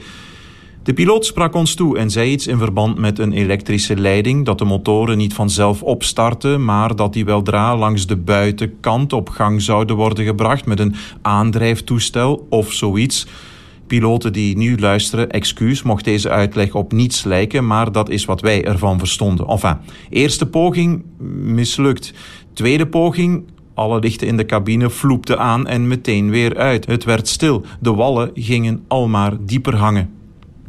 De 0.90 0.96
piloot 0.96 1.26
sprak 1.26 1.56
ons 1.56 1.74
toe 1.76 1.98
en 1.98 2.10
zei 2.10 2.32
iets 2.32 2.48
in 2.48 2.58
verband 2.58 2.98
met 2.98 3.20
een 3.20 3.32
elektrische 3.32 3.96
leiding, 3.96 4.46
dat 4.46 4.58
de 4.58 4.66
motoren 4.66 5.18
niet 5.18 5.34
vanzelf 5.34 5.84
opstarten, 5.84 6.66
maar 6.66 6.96
dat 6.96 7.14
die 7.14 7.26
weldra 7.26 7.78
langs 7.78 8.08
de 8.08 8.16
buitenkant 8.18 9.14
op 9.14 9.30
gang 9.30 9.62
zouden 9.62 9.96
worden 9.96 10.26
gebracht 10.26 10.66
met 10.66 10.80
een 10.80 10.96
aandrijftoestel 11.22 12.48
of 12.50 12.74
zoiets. 12.74 13.28
Piloten 13.88 14.34
die 14.34 14.58
nu 14.58 14.78
luisteren, 14.80 15.30
excuus, 15.30 15.84
mocht 15.84 16.04
deze 16.04 16.30
uitleg 16.30 16.76
op 16.76 16.92
niets 16.92 17.24
lijken, 17.24 17.68
maar 17.68 17.92
dat 17.92 18.10
is 18.10 18.26
wat 18.26 18.42
wij 18.42 18.66
ervan 18.66 19.00
verstonden. 19.00 19.48
Enfin, 19.48 19.78
eerste 20.10 20.46
poging 20.46 21.04
mislukt. 21.44 22.14
Tweede 22.54 22.88
poging 22.88 23.44
alle 23.74 24.00
lichten 24.00 24.28
in 24.28 24.38
de 24.38 24.46
cabine 24.46 24.90
vloepten 24.90 25.40
aan 25.40 25.68
en 25.68 25.88
meteen 25.88 26.30
weer 26.30 26.58
uit. 26.58 26.86
Het 26.86 27.04
werd 27.04 27.28
stil. 27.28 27.64
De 27.80 27.94
wallen 27.94 28.32
gingen 28.34 28.84
almaar 28.88 29.38
dieper 29.46 29.76
hangen. 29.76 30.19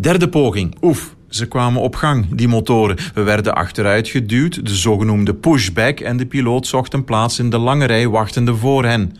Derde 0.00 0.28
poging. 0.28 0.76
Oef, 0.82 1.14
ze 1.28 1.46
kwamen 1.46 1.82
op 1.82 1.96
gang, 1.96 2.26
die 2.34 2.48
motoren. 2.48 2.96
We 3.14 3.22
werden 3.22 3.54
achteruit 3.54 4.08
geduwd, 4.08 4.66
de 4.66 4.74
zogenoemde 4.74 5.34
pushback, 5.34 6.00
en 6.00 6.16
de 6.16 6.26
piloot 6.26 6.66
zocht 6.66 6.92
een 6.92 7.04
plaats 7.04 7.38
in 7.38 7.50
de 7.50 7.58
lange 7.58 7.84
rij 7.84 8.08
wachtende 8.08 8.54
voor 8.54 8.84
hen. 8.84 9.16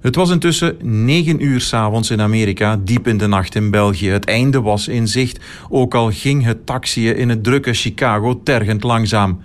Het 0.00 0.14
was 0.14 0.30
intussen 0.30 0.76
negen 1.04 1.44
uur 1.44 1.60
s'avonds 1.60 2.10
in 2.10 2.20
Amerika, 2.20 2.80
diep 2.84 3.08
in 3.08 3.18
de 3.18 3.26
nacht 3.26 3.54
in 3.54 3.70
België. 3.70 4.08
Het 4.08 4.24
einde 4.24 4.60
was 4.60 4.88
in 4.88 5.08
zicht, 5.08 5.40
ook 5.68 5.94
al 5.94 6.10
ging 6.10 6.44
het 6.44 6.66
taxiën 6.66 7.16
in 7.16 7.28
het 7.28 7.44
drukke 7.44 7.72
Chicago 7.72 8.42
tergend 8.42 8.82
langzaam. 8.82 9.40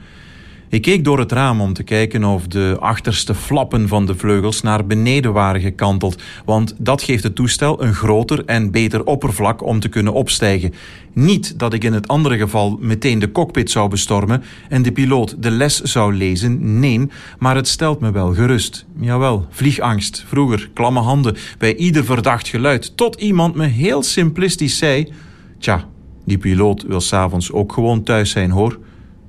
Ik 0.69 0.81
keek 0.81 1.03
door 1.03 1.19
het 1.19 1.31
raam 1.31 1.61
om 1.61 1.73
te 1.73 1.83
kijken 1.83 2.23
of 2.23 2.47
de 2.47 2.77
achterste 2.79 3.35
flappen 3.35 3.87
van 3.87 4.05
de 4.05 4.15
vleugels 4.15 4.61
naar 4.61 4.85
beneden 4.85 5.33
waren 5.33 5.61
gekanteld, 5.61 6.21
want 6.45 6.75
dat 6.77 7.01
geeft 7.01 7.23
het 7.23 7.35
toestel 7.35 7.83
een 7.83 7.93
groter 7.93 8.45
en 8.45 8.71
beter 8.71 9.05
oppervlak 9.05 9.63
om 9.63 9.79
te 9.79 9.87
kunnen 9.87 10.13
opstijgen. 10.13 10.73
Niet 11.13 11.59
dat 11.59 11.73
ik 11.73 11.83
in 11.83 11.93
het 11.93 12.07
andere 12.07 12.37
geval 12.37 12.77
meteen 12.81 13.19
de 13.19 13.31
cockpit 13.31 13.71
zou 13.71 13.89
bestormen 13.89 14.43
en 14.69 14.81
de 14.81 14.91
piloot 14.91 15.43
de 15.43 15.51
les 15.51 15.81
zou 15.81 16.13
lezen, 16.13 16.79
nee, 16.79 17.07
maar 17.39 17.55
het 17.55 17.67
stelt 17.67 17.99
me 17.99 18.11
wel 18.11 18.33
gerust. 18.33 18.85
Jawel, 18.99 19.47
vliegangst, 19.49 20.23
vroeger, 20.27 20.69
klamme 20.73 20.99
handen 20.99 21.35
bij 21.57 21.75
ieder 21.75 22.05
verdacht 22.05 22.47
geluid, 22.47 22.97
tot 22.97 23.21
iemand 23.21 23.55
me 23.55 23.65
heel 23.65 24.03
simplistisch 24.03 24.77
zei: 24.77 25.13
Tja, 25.59 25.87
die 26.25 26.37
piloot 26.37 26.83
wil 26.83 27.01
s'avonds 27.01 27.51
ook 27.51 27.73
gewoon 27.73 28.03
thuis 28.03 28.29
zijn 28.29 28.51
hoor. 28.51 28.79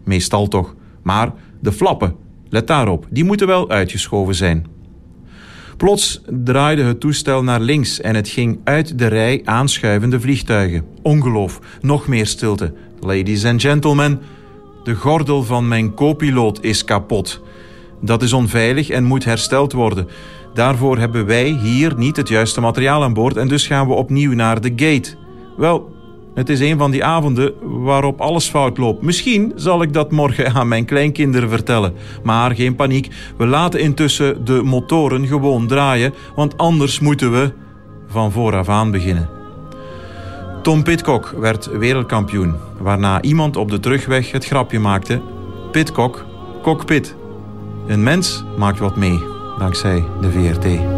Meestal 0.05 0.49
toch. 0.49 0.77
Maar 1.03 1.33
de 1.61 1.73
flappen, 1.73 2.15
let 2.49 2.67
daarop, 2.67 3.07
die 3.11 3.25
moeten 3.25 3.47
wel 3.47 3.71
uitgeschoven 3.71 4.35
zijn. 4.35 4.67
Plots 5.77 6.21
draaide 6.45 6.83
het 6.83 7.01
toestel 7.01 7.43
naar 7.43 7.61
links 7.61 8.01
en 8.01 8.15
het 8.15 8.29
ging 8.29 8.59
uit 8.65 8.99
de 8.99 9.07
rij 9.07 9.41
aanschuivende 9.45 10.21
vliegtuigen. 10.21 10.85
Ongeloof, 11.03 11.61
nog 11.81 12.07
meer 12.07 12.27
stilte. 12.27 12.75
Ladies 13.01 13.45
and 13.45 13.61
gentlemen, 13.61 14.21
de 14.85 14.95
gordel 14.95 15.43
van 15.43 15.69
mijn 15.69 15.95
co-piloot 15.95 16.63
is 16.63 16.85
kapot. 16.85 17.43
Dat 18.01 18.23
is 18.23 18.33
onveilig 18.33 18.89
en 18.89 19.05
moet 19.05 19.25
hersteld 19.25 19.73
worden. 19.73 20.09
Daarvoor 20.55 20.99
hebben 20.99 21.27
wij 21.27 21.59
hier 21.63 21.95
niet 21.97 22.17
het 22.17 22.29
juiste 22.29 22.61
materiaal 22.61 23.03
aan 23.03 23.15
boord 23.15 23.37
en 23.37 23.49
dus 23.49 23.67
gaan 23.67 23.87
we 23.87 23.95
opnieuw 23.95 24.33
naar 24.33 24.61
de 24.61 24.73
gate. 24.77 25.15
Wel, 25.57 25.97
het 26.39 26.49
is 26.49 26.61
een 26.61 26.79
van 26.79 26.91
die 26.91 27.05
avonden 27.05 27.53
waarop 27.63 28.21
alles 28.21 28.49
fout 28.49 28.79
loopt. 28.79 29.03
Misschien 29.03 29.53
zal 29.55 29.83
ik 29.83 29.93
dat 29.93 30.11
morgen 30.11 30.53
aan 30.55 30.69
mijn 30.69 30.85
kleinkinderen 30.85 31.49
vertellen. 31.49 31.95
Maar 32.23 32.55
geen 32.55 32.75
paniek, 32.75 33.09
we 33.37 33.47
laten 33.47 33.81
intussen 33.81 34.45
de 34.45 34.63
motoren 34.63 35.27
gewoon 35.27 35.67
draaien, 35.67 36.15
want 36.35 36.57
anders 36.57 37.01
moeten 37.01 37.33
we 37.33 37.53
van 38.09 38.33
vooraf 38.33 38.69
aan 38.69 38.91
beginnen. 38.91 39.29
Tom 40.63 40.83
Pitcock 40.83 41.35
werd 41.39 41.67
wereldkampioen, 41.79 42.55
waarna 42.79 43.23
iemand 43.23 43.57
op 43.57 43.71
de 43.71 43.81
terugweg 43.81 44.33
het 44.33 44.47
grapje 44.47 44.79
maakte: 44.79 45.21
Pitcock, 45.73 46.25
cockpit. 46.63 47.17
Een 47.87 48.03
mens 48.03 48.45
maakt 48.59 48.79
wat 48.79 48.97
mee, 48.97 49.23
dankzij 49.59 50.05
de 50.21 50.31
VRT. 50.31 50.98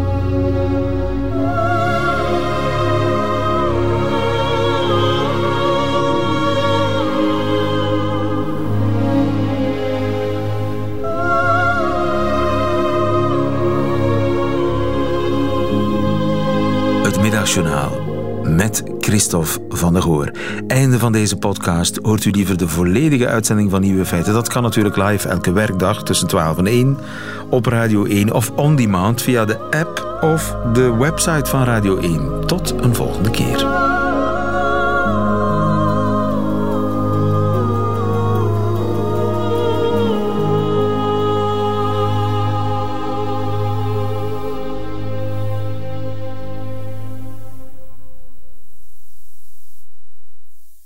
Middagjournaal 17.55 18.01
met 18.43 18.83
Christophe 18.99 19.59
van 19.69 19.93
der 19.93 20.01
Goor. 20.01 20.31
Einde 20.67 20.99
van 20.99 21.11
deze 21.11 21.37
podcast. 21.37 21.99
Hoort 22.01 22.25
u 22.25 22.31
liever 22.31 22.57
de 22.57 22.67
volledige 22.67 23.27
uitzending 23.27 23.71
van 23.71 23.81
Nieuwe 23.81 24.05
Feiten? 24.05 24.33
Dat 24.33 24.47
kan 24.47 24.63
natuurlijk 24.63 24.95
live 24.95 25.29
elke 25.29 25.51
werkdag 25.51 26.03
tussen 26.03 26.27
12 26.27 26.57
en 26.57 26.67
1 26.67 26.97
op 27.49 27.65
Radio 27.65 28.05
1 28.05 28.33
of 28.33 28.51
on 28.55 28.75
demand 28.75 29.21
via 29.21 29.45
de 29.45 29.59
app 29.59 30.19
of 30.21 30.55
de 30.73 30.95
website 30.95 31.49
van 31.49 31.63
Radio 31.63 31.97
1. 31.97 32.45
Tot 32.45 32.73
een 32.81 32.95
volgende 32.95 33.29
keer. 33.29 33.90